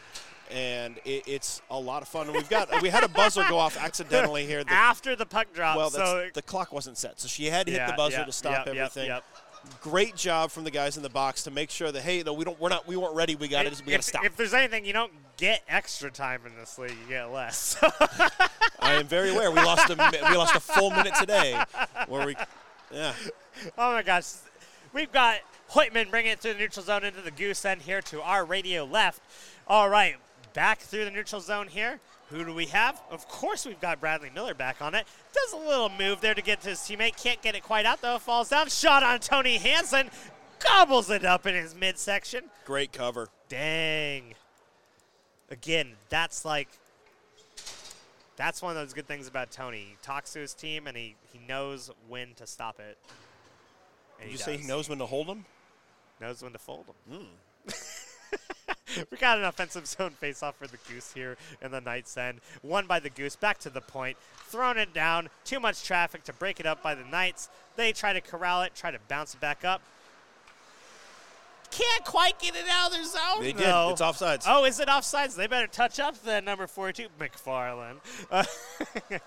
[0.51, 2.27] and it, it's a lot of fun.
[2.27, 4.63] And we've got we had a buzzer go off accidentally here.
[4.63, 7.67] The, After the puck drop, well, that's, so the clock wasn't set, so she had
[7.67, 9.11] to hit yeah, the buzzer yeah, to stop everything.
[9.81, 12.45] Great job from the guys in the box to make sure that hey, no, we
[12.45, 13.35] don't, we're not, we weren't ready.
[13.35, 14.23] We got to, we got to stop.
[14.25, 17.77] if there's anything you don't get extra time in this league, you get less.
[18.79, 19.49] I am very aware.
[19.49, 19.95] We lost a
[20.29, 21.61] we lost a full minute today,
[22.07, 22.35] where we,
[22.91, 23.13] yeah.
[23.77, 24.33] Oh my gosh.
[24.91, 25.37] We've got
[25.71, 28.83] Hoytman bringing it through the neutral zone into the goose end here to our radio
[28.83, 29.21] left.
[29.67, 30.15] All right,
[30.53, 31.99] back through the neutral zone here.
[32.29, 33.01] Who do we have?
[33.09, 35.07] Of course, we've got Bradley Miller back on it.
[35.33, 37.21] Does a little move there to get to his teammate.
[37.21, 38.19] Can't get it quite out though.
[38.19, 38.69] Falls down.
[38.69, 40.09] Shot on Tony Hansen.
[40.59, 42.43] Gobbles it up in his midsection.
[42.65, 43.29] Great cover.
[43.47, 44.35] Dang.
[45.51, 46.67] Again, that's like
[48.35, 49.79] that's one of those good things about Tony.
[49.79, 52.97] He talks to his team and he, he knows when to stop it.
[54.19, 55.45] And Did you say he knows when to hold them?
[56.21, 57.19] knows when to fold them.
[57.67, 59.03] Hmm.
[59.11, 62.39] we got an offensive zone face-off for the Goose here in the Knights end.
[62.63, 65.29] Won by the Goose, back to the point, thrown it down.
[65.45, 67.49] Too much traffic to break it up by the Knights.
[67.75, 69.81] They try to corral it, try to bounce it back up.
[71.79, 73.41] Can't quite get it out of their zone.
[73.41, 73.61] They did.
[73.65, 73.91] though.
[73.91, 74.43] It's offsides.
[74.47, 75.35] Oh, is it offsides?
[75.35, 77.97] They better touch up then, number 42, McFarland.
[78.29, 78.43] Uh,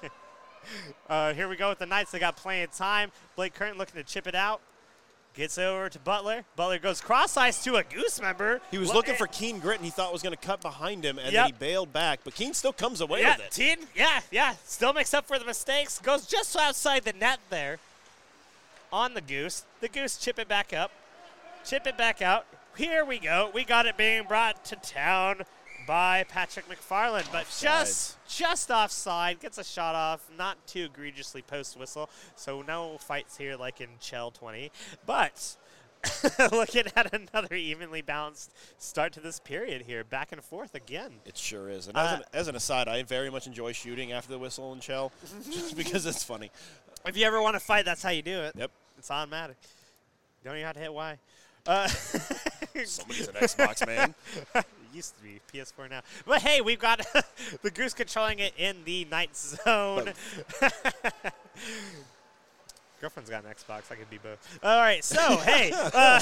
[1.08, 2.10] uh, here we go with the Knights.
[2.10, 3.10] They got plenty of time.
[3.36, 4.60] Blake Curtin looking to chip it out.
[5.34, 6.44] Gets over to Butler.
[6.56, 8.60] Butler goes cross ice to a Goose member.
[8.70, 11.02] He was Look looking for Keen Grit, and he thought was going to cut behind
[11.06, 11.32] him, and Yep.
[11.32, 12.20] then he bailed back.
[12.22, 13.50] But Keen still comes away Yeah, with it.
[13.52, 14.54] Teen, yeah, yeah.
[14.66, 15.98] Still makes up for the mistakes.
[16.00, 17.78] Goes just outside the net there
[18.92, 19.64] on the Goose.
[19.80, 20.90] The Goose chip it back up.
[21.64, 22.46] Chip it back out.
[22.76, 23.50] Here we go.
[23.54, 25.42] We got it being brought to town
[25.86, 29.40] by Patrick McFarland, but just just offside.
[29.40, 30.28] Gets a shot off.
[30.36, 32.08] Not too egregiously post whistle.
[32.36, 34.70] So no fights here like in NHL 20.
[35.06, 35.56] But
[36.52, 40.02] looking at another evenly balanced start to this period here.
[40.02, 41.12] Back and forth again.
[41.24, 41.86] It sure is.
[41.88, 44.72] And as, Uh, an, as an aside, I very much enjoy shooting after the whistle
[44.72, 45.10] in NHL,
[45.50, 46.50] just because it's funny.
[47.06, 48.54] If you ever want to fight, that's how you do it.
[48.56, 48.70] Yep.
[48.98, 49.56] It's automatic.
[50.42, 51.18] You don't even have to hit Y.
[51.66, 51.86] Uh,
[52.84, 54.14] Somebody's an Xbox man.
[54.54, 56.00] it used to be PS4 now.
[56.26, 57.00] But hey, we've got
[57.62, 60.12] the Goose controlling it in the night zone.
[63.02, 63.90] Girlfriend's got an Xbox.
[63.90, 64.60] I could be both.
[64.62, 66.20] All right, so hey, uh,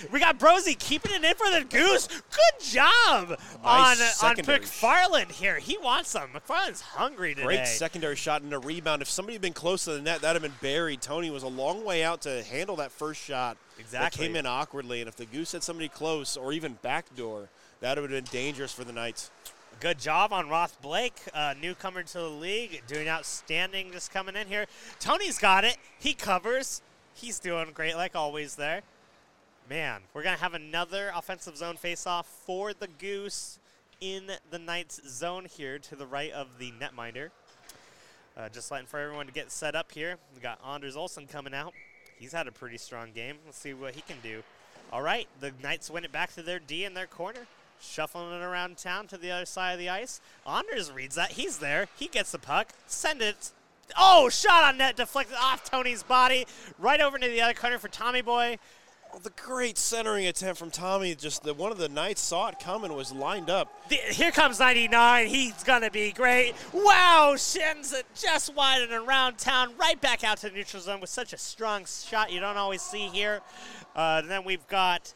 [0.12, 2.06] we got Brosy keeping it in for the Goose.
[2.06, 5.58] Good job on on secondary McFarland here.
[5.58, 6.28] He wants some.
[6.28, 7.44] McFarland's hungry today.
[7.46, 9.02] Great secondary shot and a rebound.
[9.02, 11.02] If somebody had been close to the net, that would have been buried.
[11.02, 13.56] Tony was a long way out to handle that first shot.
[13.76, 14.26] That Exactly.
[14.26, 17.48] came in awkwardly, and if the Goose had somebody close or even backdoor,
[17.80, 19.30] that would have been dangerous for the Knights.
[19.78, 24.46] Good job on Roth Blake, uh, newcomer to the league, doing outstanding just coming in
[24.46, 24.66] here.
[24.98, 25.76] Tony's got it.
[25.98, 26.82] He covers.
[27.14, 28.82] He's doing great, like always there.
[29.70, 33.58] Man, we're going to have another offensive zone face-off for the Goose
[34.00, 37.30] in the Knights zone here to the right of the netminder.
[38.36, 40.16] Uh, just letting for everyone to get set up here.
[40.34, 41.72] We got Anders Olsen coming out.
[42.18, 43.36] He's had a pretty strong game.
[43.46, 44.42] Let's see what he can do.
[44.92, 47.46] All right, the Knights win it back to their D in their corner.
[47.80, 50.20] Shuffling it around town to the other side of the ice.
[50.46, 51.32] Anders reads that.
[51.32, 51.88] He's there.
[51.96, 52.72] He gets the puck.
[52.86, 53.52] Send it.
[53.98, 56.46] Oh, shot on net deflected off Tony's body.
[56.78, 58.58] Right over into the other corner for Tommy Boy.
[59.24, 61.14] The great centering attempt from Tommy.
[61.14, 63.88] Just the one of the Knights saw it coming, was lined up.
[63.88, 65.26] The, here comes 99.
[65.26, 66.54] He's going to be great.
[66.72, 71.00] Wow, shins it just wide and around town, right back out to the neutral zone
[71.00, 73.40] with such a strong shot you don't always see here.
[73.96, 75.12] Uh, then we've got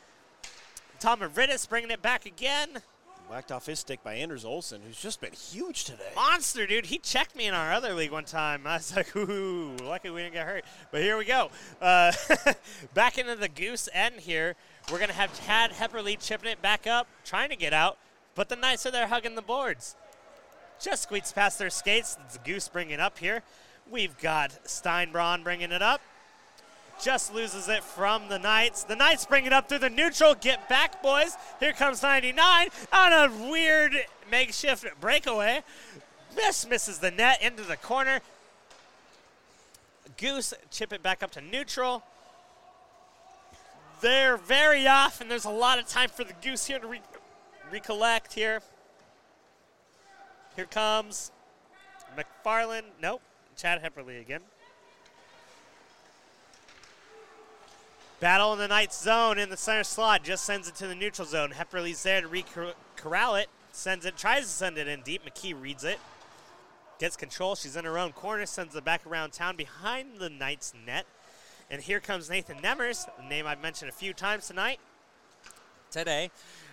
[1.04, 2.80] Tom Aridis bringing it back again.
[3.28, 6.08] Whacked off his stick by Anders Olsen, who's just been huge today.
[6.16, 6.86] Monster, dude.
[6.86, 8.66] He checked me in our other league one time.
[8.66, 10.64] I was like, ooh, lucky we didn't get hurt.
[10.90, 11.50] But here we go.
[11.78, 12.10] Uh,
[12.94, 14.56] back into the goose end here.
[14.90, 17.98] We're going to have Tad Hepperly chipping it back up, trying to get out.
[18.34, 19.96] But the Knights are there hugging the boards.
[20.80, 22.16] Just squeaks past their skates.
[22.24, 23.42] It's Goose bringing it up here.
[23.90, 26.00] We've got Steinbraun bringing it up.
[27.00, 28.84] Just loses it from the Knights.
[28.84, 30.34] The Knights bring it up through the neutral.
[30.34, 31.36] Get back, boys.
[31.60, 33.94] Here comes 99 on a weird
[34.30, 35.62] makeshift breakaway.
[36.36, 38.20] Miss misses the net into the corner.
[40.16, 42.04] Goose chip it back up to neutral.
[44.00, 47.00] They're very off, and there's a lot of time for the Goose here to re-
[47.72, 48.60] recollect here.
[50.56, 51.32] Here comes
[52.16, 52.84] McFarland.
[53.00, 53.22] Nope.
[53.56, 54.40] Chad Hepperly again.
[58.24, 60.24] Battle in the Knights zone in the center slot.
[60.24, 61.50] Just sends it to the neutral zone.
[61.50, 63.48] Hepperly's there to re-corral it.
[63.70, 65.26] Sends it, tries to send it in deep.
[65.26, 66.00] McKee reads it.
[66.98, 67.54] Gets control.
[67.54, 68.46] She's in her own corner.
[68.46, 71.04] Sends it back around town behind the Knights net.
[71.70, 74.80] And here comes Nathan Nemers, a name I've mentioned a few times tonight.
[75.90, 76.30] Today.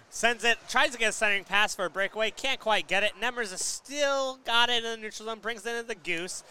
[0.09, 3.13] Sends it, tries to get a centering pass for a breakaway, can't quite get it.
[3.19, 6.43] Nemers has still got it in the neutral zone, brings it into the goose,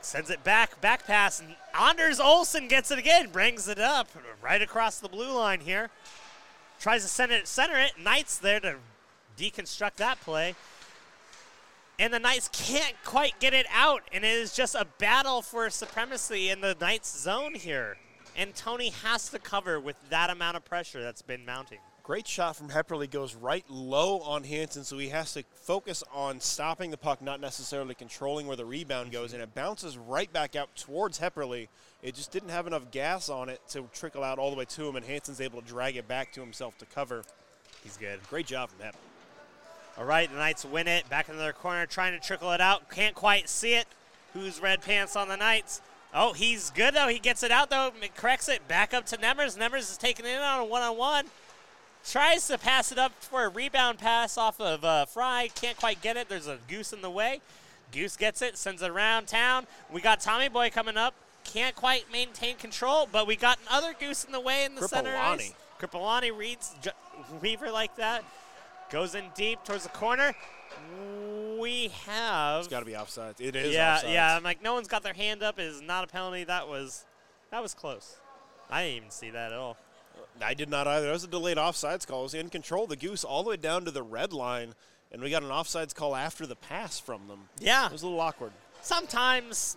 [0.00, 4.08] sends it back, back pass, and Anders Olsen gets it again, brings it up
[4.42, 5.90] right across the blue line here.
[6.80, 7.92] Tries to send it, center it.
[7.98, 8.76] Knights there to
[9.38, 10.54] deconstruct that play.
[11.98, 15.70] And the Knights can't quite get it out, and it is just a battle for
[15.70, 17.96] supremacy in the Knights zone here.
[18.36, 21.78] And Tony has to cover with that amount of pressure that's been mounting.
[22.06, 26.38] Great shot from Hepperly goes right low on Hansen, so he has to focus on
[26.38, 30.54] stopping the puck, not necessarily controlling where the rebound goes, and it bounces right back
[30.54, 31.66] out towards Hepperly.
[32.04, 34.86] It just didn't have enough gas on it to trickle out all the way to
[34.86, 37.24] him, and Hansen's able to drag it back to himself to cover.
[37.82, 38.20] He's good.
[38.30, 38.94] Great job from Hep.
[39.98, 41.10] All right, the Knights win it.
[41.10, 42.88] Back in their corner, trying to trickle it out.
[42.88, 43.88] Can't quite see it.
[44.32, 45.80] Who's red pants on the Knights?
[46.14, 47.08] Oh, he's good though.
[47.08, 47.90] He gets it out though.
[48.16, 49.58] Corrects it back up to Nemers.
[49.58, 51.26] Nemers is taking it in on a one-on-one.
[52.08, 55.48] Tries to pass it up for a rebound pass off of uh, Fry.
[55.54, 56.28] Can't quite get it.
[56.28, 57.40] There's a goose in the way.
[57.92, 59.66] Goose gets it, sends it around town.
[59.92, 61.14] We got Tommy Boy coming up.
[61.44, 65.10] Can't quite maintain control, but we got another goose in the way in the center
[65.10, 65.34] Kripalani.
[65.34, 65.54] ice.
[65.80, 66.90] Kripalani reads J-
[67.40, 68.24] Weaver like that.
[68.90, 70.34] Goes in deep towards the corner.
[71.58, 72.60] We have.
[72.60, 73.36] It's got to be offside.
[73.40, 74.12] It is yeah, offsides.
[74.12, 74.36] yeah.
[74.36, 75.58] I'm like, no one's got their hand up.
[75.58, 76.44] It is not a penalty.
[76.44, 77.04] That was,
[77.50, 78.16] that was close.
[78.70, 79.76] I didn't even see that at all.
[80.40, 81.06] I did not either.
[81.06, 82.20] That was a delayed offsides call.
[82.20, 82.84] It was in control.
[82.84, 84.74] of The Goose all the way down to the red line,
[85.12, 87.48] and we got an offsides call after the pass from them.
[87.58, 87.86] Yeah.
[87.86, 88.52] It was a little awkward.
[88.82, 89.76] Sometimes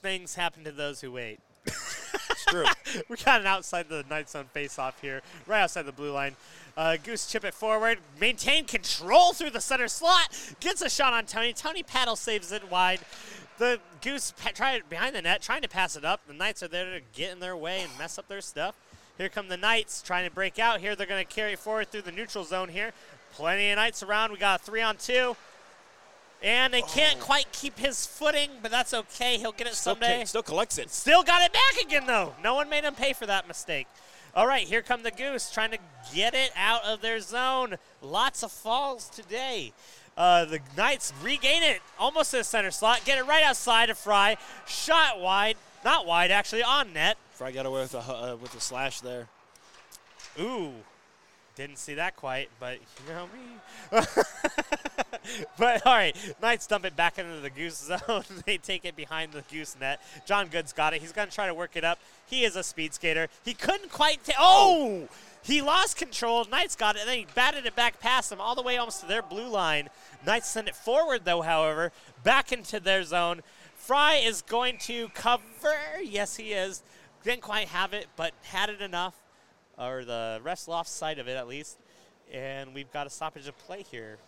[0.00, 1.40] things happen to those who wait.
[1.66, 2.64] It's true.
[3.08, 6.36] we got an outside the night zone face off here, right outside the blue line.
[6.76, 11.26] Uh, Goose chip it forward, maintain control through the center slot, gets a shot on
[11.26, 11.52] Tony.
[11.52, 13.00] Tony paddle saves it wide.
[13.60, 16.26] The Goose tried behind the net, trying to pass it up.
[16.26, 18.74] The Knights are there to get in their way and mess up their stuff.
[19.18, 20.96] Here come the Knights trying to break out here.
[20.96, 22.92] They're going to carry forward through the neutral zone here.
[23.34, 24.32] Plenty of Knights around.
[24.32, 25.36] We got a three on two.
[26.42, 27.24] And they can't oh.
[27.24, 29.36] quite keep his footing, but that's okay.
[29.36, 30.20] He'll get it Still, someday.
[30.20, 30.88] ca- still collects it.
[30.88, 32.34] Still got it back again, though.
[32.42, 33.86] No one made him pay for that mistake.
[34.34, 35.78] All right, here come the Goose trying to
[36.14, 37.76] get it out of their zone.
[38.00, 39.74] Lots of falls today.
[40.20, 43.96] Uh, the Knights regain it almost to the center slot, get it right outside of
[43.96, 44.36] Fry.
[44.66, 47.16] Shot wide, not wide actually, on net.
[47.32, 49.28] Fry got away with a, uh, with a slash there.
[50.38, 50.72] Ooh,
[51.56, 53.98] didn't see that quite, but you know me.
[55.58, 58.24] but all right, Knights dump it back into the Goose zone.
[58.44, 60.02] they take it behind the Goose net.
[60.26, 61.00] John Good's got it.
[61.00, 61.98] He's going to try to work it up.
[62.26, 63.28] He is a speed skater.
[63.42, 64.22] He couldn't quite.
[64.22, 65.08] Ta- oh!
[65.42, 66.44] He lost control.
[66.44, 69.00] Knights got it, and then he batted it back past them all the way almost
[69.00, 69.88] to their blue line.
[70.26, 73.42] Knights send it forward, though, however, back into their zone.
[73.74, 75.42] Fry is going to cover.
[76.02, 76.82] Yes, he is.
[77.24, 79.14] Didn't quite have it, but had it enough,
[79.78, 81.78] or the rest lost sight of it at least.
[82.32, 84.18] And we've got a stoppage of play here.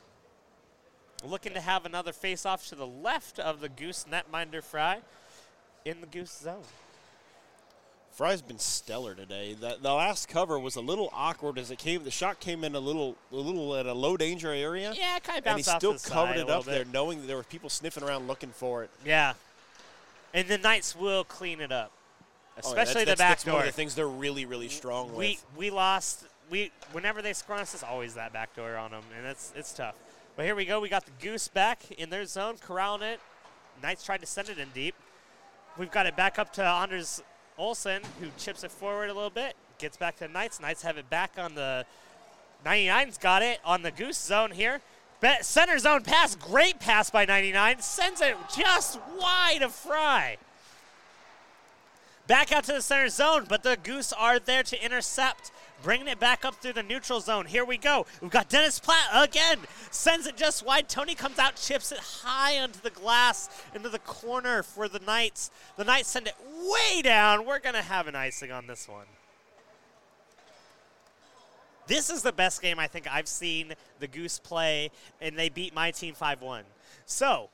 [1.24, 5.00] Looking to have another face off to the left of the Goose netminder Fry
[5.84, 6.64] in the Goose zone.
[8.12, 9.54] Fry's been stellar today.
[9.58, 12.04] The, the last cover was a little awkward as it came.
[12.04, 15.38] The shot came in a little, a little at a low danger area, Yeah, kind
[15.38, 17.42] of and he bounced off still the covered it up there, knowing that there were
[17.42, 18.90] people sniffing around looking for it.
[19.04, 19.32] Yeah.
[20.34, 23.44] And the Knights will clean it up, Oh, yeah, especially that's, the back that's, that's
[23.44, 23.54] door.
[23.54, 25.44] one of the things they're really, really strong we with.
[25.56, 26.26] we lost.
[26.50, 29.72] We whenever they score us, it's always that back door on them, and it's it's
[29.72, 29.94] tough.
[30.36, 30.80] But here we go.
[30.80, 33.20] We got the Goose back in their zone, corralling it.
[33.82, 34.94] Knights tried to send it in deep.
[35.78, 37.22] We've got it back up to Anders
[37.58, 39.54] Olsen, who chips it forward a little bit.
[39.78, 40.60] Gets back to the Knights.
[40.60, 41.84] Knights have it back on the
[42.64, 44.80] 99's got it on the Goose zone here.
[45.40, 47.80] Center zone pass, great pass by 99.
[47.80, 50.36] Sends it just wide of Fry.
[52.26, 55.50] Back out to the center zone, but the Goose are there to intercept.
[55.82, 57.46] Bringing it back up through the neutral zone.
[57.46, 58.06] Here we go.
[58.20, 59.58] We've got Dennis Platt again.
[59.90, 60.88] Sends it just wide.
[60.88, 65.50] Tony comes out, chips it high onto the glass, into the corner for the Knights.
[65.76, 67.44] The Knights send it way down.
[67.44, 69.06] We're going to have an icing on this one.
[71.88, 75.74] This is the best game I think I've seen the Goose play, and they beat
[75.74, 76.62] my team 5 1.
[77.06, 77.50] So,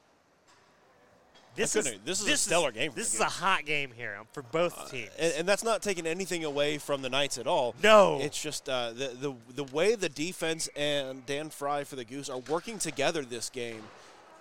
[1.57, 4.43] this is this is a stellar game This is a hot game here um, for
[4.43, 5.11] both teams.
[5.19, 7.75] And, and that's not taking anything away from the Knights at all.
[7.83, 8.19] No.
[8.21, 12.29] It's just uh, the, the the way the defense and Dan Fry for the Goose
[12.29, 13.83] are working together this game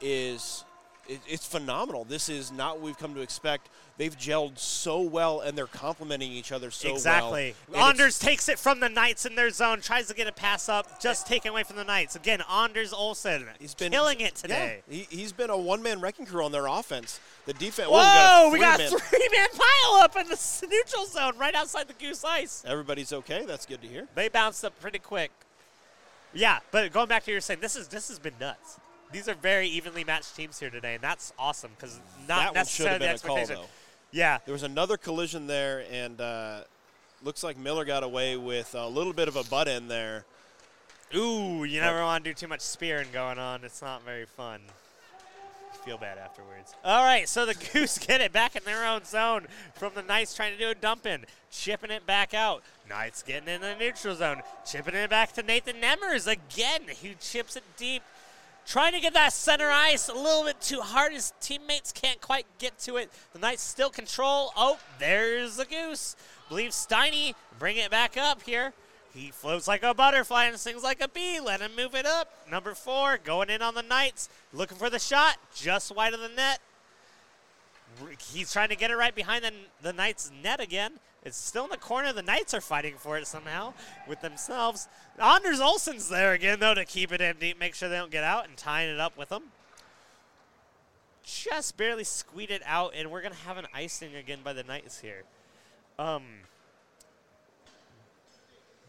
[0.02, 0.64] is
[1.08, 2.04] it, it's phenomenal.
[2.04, 3.70] This is not what we've come to expect.
[3.98, 7.56] They've gelled so well and they're complementing each other so exactly.
[7.68, 7.82] well.
[7.82, 10.70] And Anders takes it from the Knights in their zone, tries to get a pass
[10.70, 12.16] up, just taken away from the Knights.
[12.16, 14.82] Again, Anders Olsen He's been killing it Yeah, today.
[14.90, 17.20] he, he's been a one-man wrecking crew on their offense.
[17.46, 17.90] The defense.
[17.90, 22.24] Whoa, we got a three-man- pile up in the neutral zone right outside the Goose
[22.24, 22.64] Ice.
[22.68, 23.46] Everybody's okay.
[23.46, 24.08] That's good to hear.
[24.16, 25.32] They bounced up pretty quick.
[26.34, 28.80] Yeah, but going back to what you were saying, this is this has been nuts.
[29.12, 32.66] These are very evenly matched teams here today, and that's awesome because not that one
[32.66, 33.62] should have necessarily the been a call expectation.
[33.64, 33.70] though.
[34.12, 36.60] Yeah, There was another collision there, and uh,
[37.24, 40.26] looks like Miller got away with a little bit of a butt end there.
[41.16, 43.64] Ooh, you never want to do too much spearing going on.
[43.64, 44.60] It's not very fun.
[45.74, 46.74] You feel bad afterwards.
[46.84, 50.34] All right, so the Goose get it back in their own zone from the Knights
[50.36, 52.62] trying to do a dump in, chipping it back out.
[52.90, 57.56] Knights getting in the neutral zone, chipping it back to Nathan Nemers again, who chips
[57.56, 58.04] it deep.
[58.68, 61.14] Trying to get that center ice a little bit too hard.
[61.14, 63.10] His teammates can't quite get to it.
[63.32, 64.52] The Knights still control.
[64.58, 66.18] Oh, there's the Goose.
[66.50, 68.74] Believe Steiny bring it back up here.
[69.14, 71.40] He floats like a butterfly and sings like a bee.
[71.40, 72.28] Let him move it up.
[72.52, 76.28] Number four going in on the Knights, looking for the shot, just wide of the
[76.28, 76.60] net.
[78.34, 81.00] He's trying to get it right behind the, the Knights' net again.
[81.28, 82.14] It's still in the corner.
[82.14, 83.74] The Knights are fighting for it somehow
[84.08, 84.88] with themselves.
[85.22, 88.24] Anders Olsen's there again, though, to keep it in deep, make sure they don't get
[88.24, 89.44] out, and tying it up with them.
[91.24, 94.64] Just barely squeed it out, and we're going to have an icing again by the
[94.64, 95.24] Knights here.
[96.00, 96.24] Um,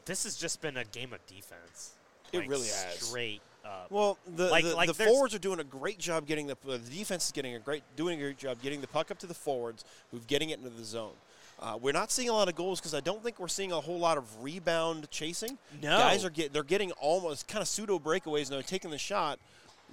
[0.05, 1.95] this has just been a game of defense.
[2.33, 3.01] It Like, really has.
[3.01, 3.91] Straight up.
[3.91, 6.77] Well, the Like- the, like the forwards are doing a great job getting the uh,
[6.77, 9.27] the defense is getting a great doing a great job getting the puck up to
[9.27, 11.15] the forwards who've getting it into the zone.
[11.61, 13.81] Uh, we're not seeing a lot of goals because I don't think we're seeing a
[13.81, 15.59] whole lot of rebound chasing.
[15.83, 15.99] No.
[15.99, 19.41] guys are get they're getting almost kind of pseudo breakaways and they're taking the shot,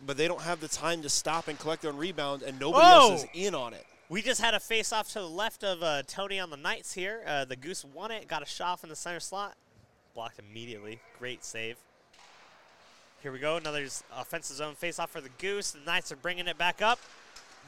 [0.06, 2.86] but they don't have the time to stop and collect their own rebound, and nobody
[2.86, 3.86] else is in on it.
[4.10, 6.94] We just had a face off to the left of uh, Tony on the Knights
[6.94, 7.24] here.
[7.26, 9.56] Uh, the Goose won it, got a shot off in the center slot.
[10.14, 11.00] Blocked immediately.
[11.18, 11.78] Great save.
[13.24, 13.58] Here we go.
[13.58, 15.72] Another offensive zone face off for the Goose.
[15.72, 17.00] The Knights are bringing it back up.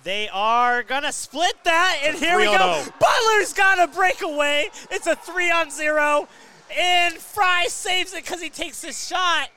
[0.07, 2.55] They are to split that, and here we go.
[2.57, 2.87] oh.
[2.97, 4.69] Butler's got a breakaway.
[4.89, 6.29] It's a three on zero,
[6.79, 9.49] and Fry saves it because he takes his shot.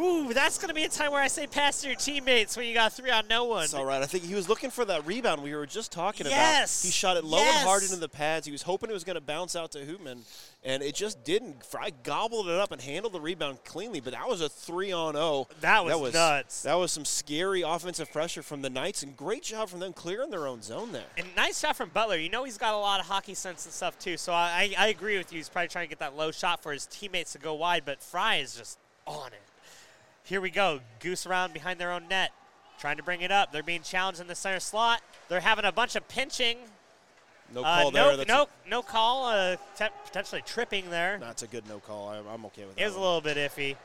[0.00, 2.74] Ooh, that's to be a time where I say pass to your teammates when you
[2.74, 3.64] got three on no one.
[3.64, 4.00] It's all right.
[4.00, 6.80] I think he was looking for that rebound we were just talking Yes.
[6.80, 6.86] about.
[6.86, 8.46] He shot it low and hard into the pads.
[8.46, 10.20] He was hoping it was to bounce out to Hoytman,
[10.64, 11.64] and it just didn't.
[11.64, 15.14] Fry gobbled it up and handled the rebound cleanly, but that was a three on
[15.14, 15.48] zero.
[15.60, 16.62] That was that was nuts.
[16.62, 20.30] That was some scary offensive pressure from the Knights, and great job from them clearing
[20.30, 21.04] their own zone there.
[21.18, 22.16] And nice shot from Butler.
[22.16, 24.16] You know he's got a lot of hockey sense and stuff too.
[24.16, 25.38] So I, I agree with you.
[25.38, 28.02] He's probably trying to get that low shot for his teammates to go wide, but
[28.02, 29.42] Fry is just on it.
[30.24, 30.80] Here we go.
[31.00, 32.30] Goose around behind their own net,
[32.78, 33.52] trying to bring it up.
[33.52, 35.02] They're being challenged in the center slot.
[35.28, 36.58] They're having a bunch of pinching.
[37.54, 38.04] No Uh, call there.
[38.04, 39.26] no, That's no, no call.
[39.26, 41.18] Uh, te- potentially tripping there.
[41.20, 42.08] That's a good no call.
[42.08, 42.82] I, I'm okay with that.
[42.82, 43.76] It was a little bit iffy.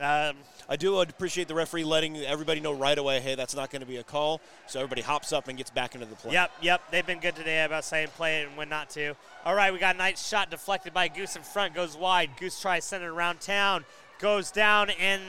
[0.00, 0.36] Um,
[0.66, 3.86] I do appreciate the referee letting everybody know right away, hey, that's not going to
[3.86, 4.40] be a call.
[4.66, 6.32] So everybody hops up and gets back into the play.
[6.32, 6.80] Yep, yep.
[6.90, 9.14] They've been good today about saying play it and when not to.
[9.44, 12.30] All right, we got a nice shot deflected by Goose in front, goes wide.
[12.38, 13.84] Goose tries center around town,
[14.20, 15.20] goes down, and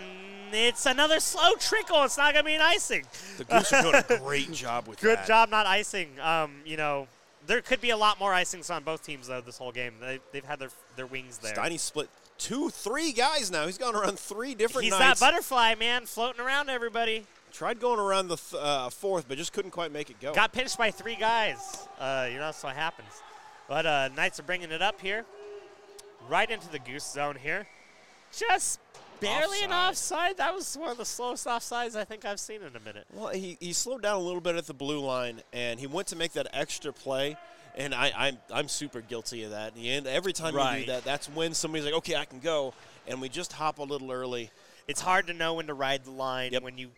[0.53, 2.03] it's another slow trickle.
[2.03, 3.03] It's not going to be an icing.
[3.39, 5.21] The Goose are doing a great job with Good that.
[5.23, 6.17] Good job not icing.
[6.21, 7.07] Um, you know,
[7.47, 9.93] there could be a lot more icings on both teams, though, this whole game.
[9.99, 11.53] They, they've had their, their wings there.
[11.53, 12.09] Steiny split
[12.41, 13.65] two, three guys now.
[13.67, 15.19] He's gone around three different He's nights.
[15.19, 17.25] that butterfly, man, floating around everybody.
[17.53, 20.33] Tried going around the th- uh, fourth, but just couldn't quite make it go.
[20.33, 21.87] Got pinched by three guys.
[21.99, 23.09] Uh, you know, that's what happens.
[23.67, 25.25] But uh, Knights are bringing it up here.
[26.29, 27.67] Right into the goose zone here.
[28.31, 28.79] Just
[29.21, 30.37] barely an offside.
[30.37, 33.05] That was one of the slowest offsides I think I've seen in a minute.
[33.13, 36.07] well, he, he slowed down a little bit at the blue line, and he went
[36.09, 37.37] to make that extra play.
[37.77, 39.73] And I, I'm, I'm super guilty of that.
[39.77, 42.73] And every time you do that, that's when somebody's like, okay, I can go.
[43.07, 44.51] And we just hop a little early.
[44.89, 46.63] It's hard to know when to ride the line Yep.
[46.63, 46.89] when you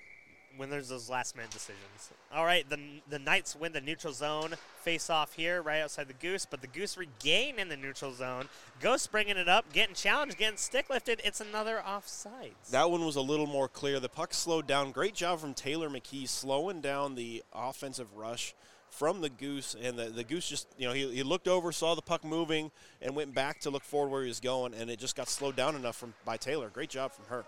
[0.58, 2.12] when there's those last minute decisions.
[2.34, 2.80] All right, the
[3.10, 6.68] the Knights win the neutral zone face off here right outside the Goose, but the
[6.68, 8.50] Goose regain in the neutral zone.
[8.80, 11.22] Ghost bringing it up, getting challenged, getting stick lifted.
[11.24, 12.70] It's another offsides.
[12.72, 14.00] That one was a little more clear.
[14.00, 14.92] The puck slowed down.
[14.92, 18.54] Great job from Taylor McKee slowing down the offensive rush
[18.90, 19.76] from the Goose.
[19.82, 22.72] And the, the Goose just, you know, he, he looked over, saw the puck moving,
[23.02, 25.56] and went back to look forward where he was going, and it just got slowed
[25.56, 26.70] down enough from by Taylor.
[26.70, 27.46] Great job from her.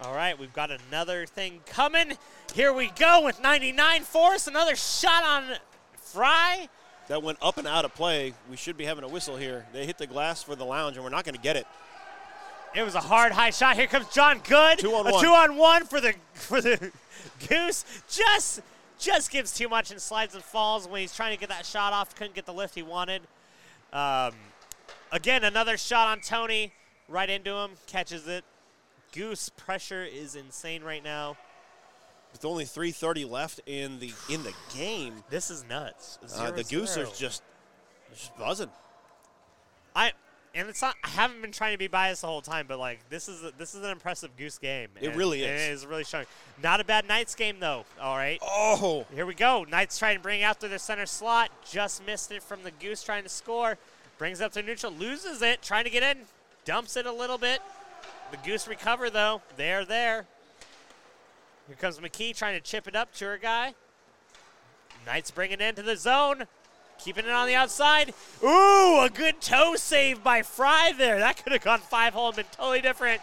[0.00, 2.12] All right, we've got another thing coming.
[2.54, 4.46] Here we go with 99 Forrest.
[4.46, 5.56] Another shot on
[5.96, 6.68] Fry.
[7.08, 8.32] That went up and out of play.
[8.48, 9.66] We should be having a whistle here.
[9.72, 11.66] They hit the glass for the lounge, and we're not going to get it.
[12.76, 13.76] It was a hard high shot.
[13.76, 14.78] Here comes John Good.
[14.78, 15.24] Two on a one.
[15.24, 16.92] two on one for the for the
[17.48, 17.84] Goose.
[18.08, 18.60] Just
[19.00, 21.92] just gives too much and slides and falls when he's trying to get that shot
[21.92, 22.14] off.
[22.14, 23.22] Couldn't get the lift he wanted.
[23.92, 24.32] Um,
[25.10, 26.72] again, another shot on Tony.
[27.08, 27.70] Right into him.
[27.86, 28.44] Catches it.
[29.12, 31.36] Goose pressure is insane right now.
[32.32, 36.18] With only 3:30 left in the in the game, This is nuts.
[36.36, 37.06] uh, the Zero, Goose zero.
[37.08, 37.42] are just
[38.12, 38.70] just buzzing.
[39.96, 40.12] I
[40.54, 40.94] and it's not.
[41.04, 43.52] I haven't been trying to be biased the whole time, but like this is a,
[43.56, 44.88] this is an impressive Goose game.
[45.00, 45.62] It and- really is.
[45.62, 46.26] It is really showing.
[46.62, 47.84] Not a bad Knights game though.
[48.00, 48.38] All right.
[48.42, 49.64] Oh, Here we go.
[49.64, 51.50] Knights trying to bring out to their center slot.
[51.70, 53.78] Just missed it from the Goose trying to score.
[54.18, 54.92] Brings up to neutral.
[54.92, 55.62] Loses it.
[55.62, 56.24] Trying to get in.
[56.64, 57.60] Dumps it a little bit.
[58.30, 59.42] The Goose recover though.
[59.56, 60.26] They're there.
[61.66, 63.74] Here comes McKee trying to chip it up to her guy.
[65.06, 66.46] Knights bring it into the zone.
[66.98, 68.12] Keeping it on the outside.
[68.42, 71.18] Ooh, a good toe save by Fry there.
[71.20, 73.20] That could have gone five hole and been totally different.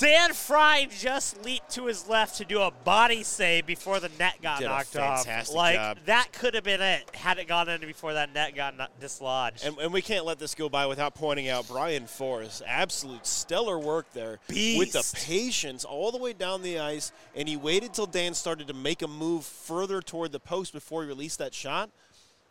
[0.00, 4.40] Dan Fry just leaped to his left to do a body save before the net
[4.40, 5.26] got Did knocked off.
[5.52, 5.98] Like job.
[6.06, 9.66] that could have been it had it gone in before that net got dislodged.
[9.66, 12.62] and, and we can't let this go by without pointing out Brian Forrest.
[12.66, 17.56] Absolute stellar work there with the patience all the way down the ice, and he
[17.56, 21.38] waited till Dan started to make a move further toward the post before he released
[21.38, 21.90] that shot.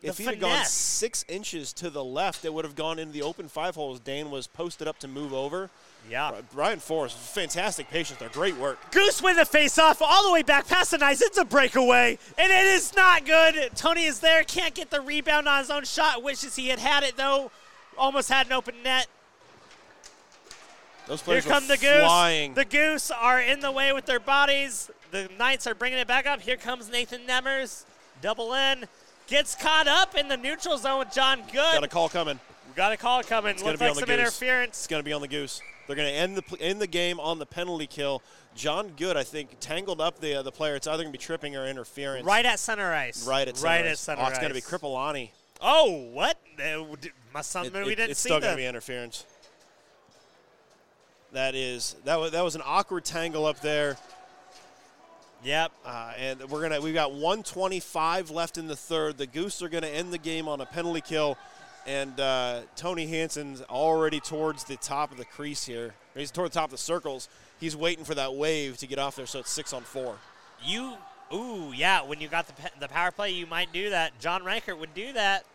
[0.01, 3.13] The If he'd have gone six inches to the left, it would have gone into
[3.13, 3.99] the open five holes.
[3.99, 5.71] Dan was posted up to move over.
[6.09, 6.31] Yeah.
[6.53, 8.29] Brian Forrest, fantastic patience there.
[8.29, 8.79] Great work.
[8.91, 11.21] Goose win the face-off all the way back past the Knights.
[11.21, 13.71] It's a breakaway, and it is not good.
[13.75, 16.23] Tony is there, can't get the rebound on his own shot.
[16.23, 17.51] Wishes he had had it though.
[17.97, 19.07] Almost had an open net.
[21.07, 22.55] Those players Here come the Goose.
[22.55, 24.91] The Goose are in the way with their bodies.
[25.11, 26.41] The Knights are bringing it back up.
[26.41, 27.85] Here comes Nathan Nemers.
[28.21, 28.85] Double in.
[29.27, 31.53] Gets caught up in the neutral zone with John Good.
[31.53, 32.39] Got a call coming.
[32.67, 33.51] we got a call coming.
[33.51, 34.09] It's Looks like some Goose.
[34.19, 34.69] interference.
[34.77, 35.61] It's going to be on the Goose.
[35.87, 38.21] They're going to end the end the game on the penalty kill.
[38.55, 40.75] John Good, I think, tangled up the uh, the player.
[40.75, 42.25] It's either going to be tripping or interference.
[42.25, 43.25] Right at center ice.
[43.25, 43.91] Right at center right ice.
[43.93, 44.69] at center Oh, it's going to be ice.
[44.69, 45.29] Kripalani.
[45.61, 46.37] Oh, what?
[47.33, 48.29] Must something It- we didn't it's see.
[48.29, 49.25] It's still going to be interference.
[51.33, 53.97] That is that was that was an awkward tangle up there,
[55.43, 55.71] Yep.
[55.85, 59.17] uh, and we're gonna we've got 125 left in the third.
[59.17, 61.37] The Goose are going to end the game on a penalty kill,
[61.87, 65.93] and uh, Tony Hansen's already towards the top of the crease here.
[66.13, 67.29] He's toward the top of the circles.
[67.59, 70.17] He's waiting for that wave to get off there, so it's six on four.
[70.63, 70.93] You,
[71.33, 72.03] ooh, yeah.
[72.03, 74.19] When you got the the power play, you might do that.
[74.19, 75.45] John Reichert would do that.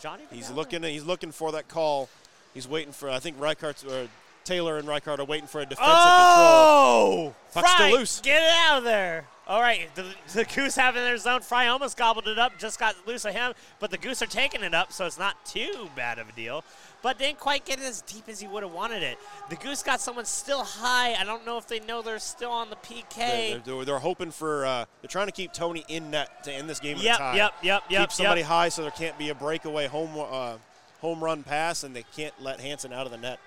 [0.00, 0.24] Johnny?
[0.32, 0.82] He's looking.
[0.82, 2.08] He's looking for that call.
[2.52, 3.10] He's waiting for.
[3.10, 4.08] I think Reichert or
[4.44, 5.96] Taylor and Reichert are waiting for a defensive control.
[5.96, 8.20] Oh, Puck's still loose.
[8.20, 9.26] Get it out of there.
[9.46, 11.42] All right, the, the Goose having their zone.
[11.42, 14.62] Fry almost gobbled it up, just got loose of him, but the Goose are taking
[14.62, 16.64] it up, so it's not too bad of a deal.
[17.02, 19.18] But didn't quite get it as deep as he would have wanted it.
[19.50, 21.12] The Goose got someone still high.
[21.12, 23.16] I don't know if they know they're still on the PK.
[23.16, 24.64] They're, they're, they're hoping for.
[24.64, 27.18] Uh, they're trying to keep Tony in net to end this game in a Yep,
[27.18, 27.36] tie.
[27.36, 28.48] yep, yep, yep, Keep somebody yep.
[28.48, 30.54] high so there can't be a breakaway home uh,
[31.02, 33.38] home run pass, and they can't let Hansen out of the net.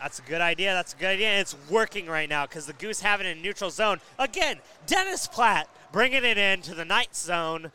[0.00, 0.74] That's a good idea.
[0.74, 1.28] That's a good idea.
[1.28, 4.00] And it's working right now because the Goose have it in neutral zone.
[4.18, 7.70] Again, Dennis Platt bringing it into the Knight zone.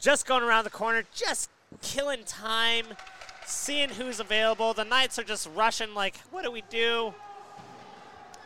[0.00, 1.50] Just going around the corner, just
[1.82, 2.86] killing time,
[3.44, 4.72] seeing who's available.
[4.72, 7.12] The Knights are just rushing like, what do we do?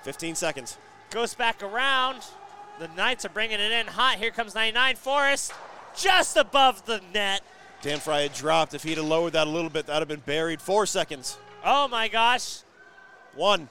[0.02, 0.76] 15 seconds.
[1.10, 2.22] Goes back around.
[2.78, 4.16] The Knights are bringing it in hot.
[4.16, 5.52] Here comes 99 Forrest,
[5.96, 7.42] just above the net.
[7.82, 8.74] Dan Fry had dropped.
[8.74, 10.60] If he'd have lowered that a little bit, that'd have been buried.
[10.60, 11.38] Four seconds.
[11.64, 12.60] Oh my gosh.
[13.40, 13.70] One.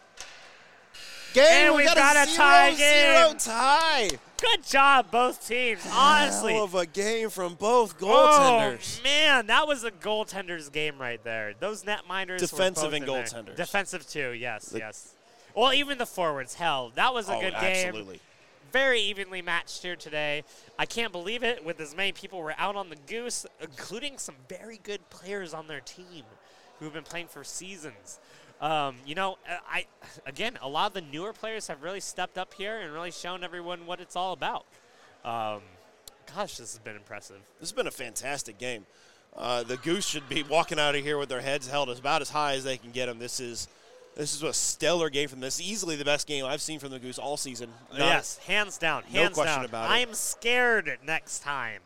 [1.36, 1.46] Game.
[1.46, 3.38] And we we've got, got a zero, tie zero game.
[3.38, 4.10] tie.
[4.42, 5.82] Good job, both teams.
[5.94, 6.54] Honestly.
[6.54, 8.08] Hell of a game from both goaltenders.
[8.10, 9.04] Oh goaltenders.
[9.04, 11.54] man, that was a goaltender's game right there.
[11.60, 13.56] Those net miners, were Defensive and goaltenders.
[13.56, 15.14] Defensive too, yes, The- yes.
[15.54, 16.56] Well, even the forwards.
[16.56, 17.88] Hell, that was a oh, good game.
[17.90, 18.22] absolutely.
[18.72, 20.44] Very evenly matched here today.
[20.80, 21.64] I can't believe it.
[21.64, 25.68] With as many people were out on the goose, including some very good players on
[25.68, 26.24] their team
[26.80, 28.20] who have been playing for seasons.
[28.62, 29.86] Um, you know, uh, I
[30.26, 33.44] again, a lot of the newer players have really stepped up here and really shown
[33.44, 34.66] everyone what it's all about.
[35.24, 35.62] Um,
[36.36, 37.38] gosh, this has been impressive.
[37.60, 38.86] This has been a fantastic game.
[39.38, 42.22] Uh, the Goose should be walking out of here with their heads held as about
[42.22, 43.20] as high as they can get them.
[43.20, 43.68] This is
[44.16, 45.62] this is a stellar game from this.
[45.62, 47.70] Easily the best game I've seen from the Goose all season.
[47.92, 49.04] Not- yes, hands down.
[49.14, 49.66] no Hands question down.
[49.66, 49.94] about it.
[49.94, 51.80] I'm scared next time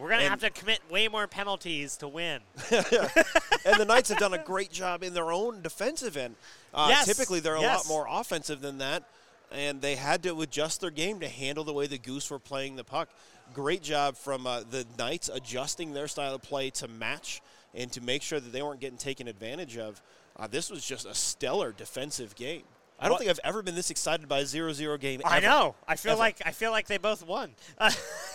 [0.00, 2.40] We're gonna have to commit way more penalties to win.
[2.70, 6.36] and the Knights have done a great job in their own defensive end.
[6.72, 7.88] Uh, Yes, Typically, they're a yes.
[7.88, 9.02] lot more offensive than that,
[9.52, 12.76] and they had to adjust their game to handle the way the Goose were playing
[12.76, 13.08] the puck.
[13.52, 17.42] Great job from uh, the Knights adjusting their style of play to match
[17.74, 20.00] and to make sure that they weren't getting taken advantage of.
[20.36, 22.62] Uh, this was just a stellar defensive game.
[22.98, 25.20] I don't What- think I've ever been this excited by a 0-0 game.
[25.24, 25.74] I know.
[25.88, 26.18] I feel Ever.
[26.18, 27.54] like I feel like they both won.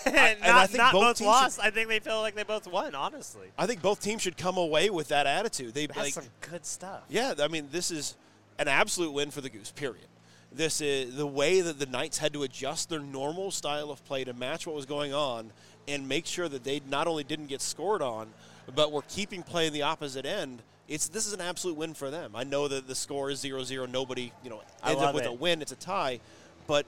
[0.06, 1.60] and and not, I think not both both, lost.
[1.60, 2.96] I think they feel like they both won.
[2.96, 5.74] Honestly, I think both teams should come away with that attitude.
[5.74, 7.04] They that's like, some good stuff.
[7.10, 8.16] Yeah, I mean, this is
[8.60, 10.08] an absolute win for the Goose, period.
[10.52, 14.24] This is the way that the Knights had to adjust their normal style of play
[14.24, 15.52] to match what was going on
[15.88, 18.30] and make sure that they not only didn't get scored on,
[18.74, 20.62] but were keeping play in the opposite end.
[20.88, 22.36] It's this is an absolute win for them.
[22.36, 23.90] I know that the score is 0-0.
[23.90, 25.30] Nobody, you know, ends up with it.
[25.30, 25.62] a win.
[25.62, 26.20] It's a tie,
[26.68, 26.86] but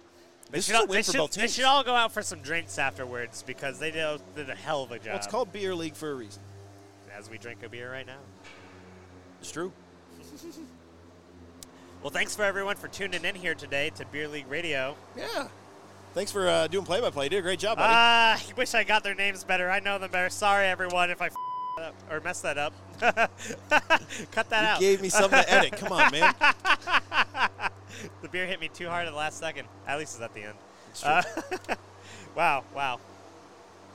[0.50, 1.94] They this should, is a all, win they, for should, both they should all go
[1.94, 5.08] out for some drinks afterwards because they did, did a hell of a job.
[5.08, 6.42] well, it's called beer league for a reason.
[7.18, 8.20] as we drink a beer right now.
[9.42, 9.72] It's true.
[12.04, 14.96] Well, thanks for everyone for tuning in here today to Beer League Radio.
[15.18, 15.48] Yeah.
[16.14, 17.26] Thanks for uh, doing play-by-play.
[17.26, 17.92] You did a great job, buddy.
[17.92, 19.70] Ah, I wish I got their names better.
[19.70, 20.30] I know them better.
[20.30, 21.34] Sorry, everyone, if I f-
[21.78, 22.74] up or messed that up.
[23.00, 24.62] Cut that out.
[24.62, 24.80] you out.
[24.80, 25.74] gave me something to edit.
[25.74, 26.34] Come on, man.
[28.22, 29.68] the beer hit me too hard at the last second.
[29.88, 30.54] At least it's at the end.
[31.04, 31.22] Uh,
[32.36, 33.00] wow, wow.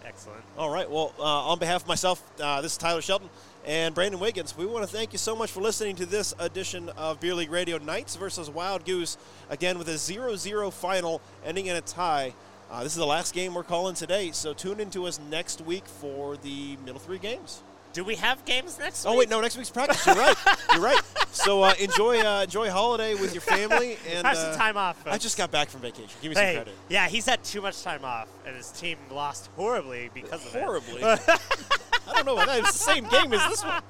[0.05, 0.43] Excellent.
[0.59, 0.91] All right.
[0.91, 3.29] Well, uh, on behalf of myself, uh, this is Tyler Shelton
[3.65, 4.57] and Brandon Wiggins.
[4.57, 7.53] We want to thank you so much for listening to this edition of Beer League
[7.53, 9.17] Radio Knights versus Wild Goose.
[9.49, 12.35] Again, with a 0 0 final ending in a tie.
[12.71, 15.87] Uh, this is the last game we're calling today, so tune into us next week
[15.87, 17.63] for the middle three games.
[17.93, 19.09] Do we have games next week?
[19.11, 19.19] Oh week?
[19.21, 20.07] wait, no, next week's practice.
[20.07, 20.37] You're right.
[20.73, 21.01] You're right.
[21.31, 25.07] So uh, enjoy uh, enjoy holiday with your family and Have uh, some time off.
[25.07, 26.11] I just got back from vacation.
[26.23, 26.75] Give me some credit.
[26.89, 30.97] yeah, he's had too much time off, and his team lost horribly because of Horribly.
[30.97, 31.03] it.
[31.03, 31.25] Horribly.
[32.09, 32.59] I don't know about that.
[32.61, 33.83] It's the same game as this one.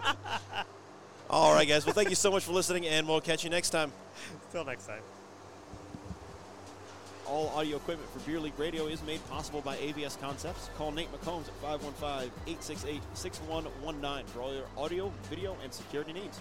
[1.30, 1.86] All right, guys.
[1.86, 3.92] Well, thank you so much for listening, and we'll catch you next time.
[4.50, 5.00] Till next time.
[7.32, 10.68] All audio equipment for Beer League Radio is made possible by AVS Concepts.
[10.76, 16.38] Call Nate McCombs at 515 868 6119 for all your audio, video, and security needs.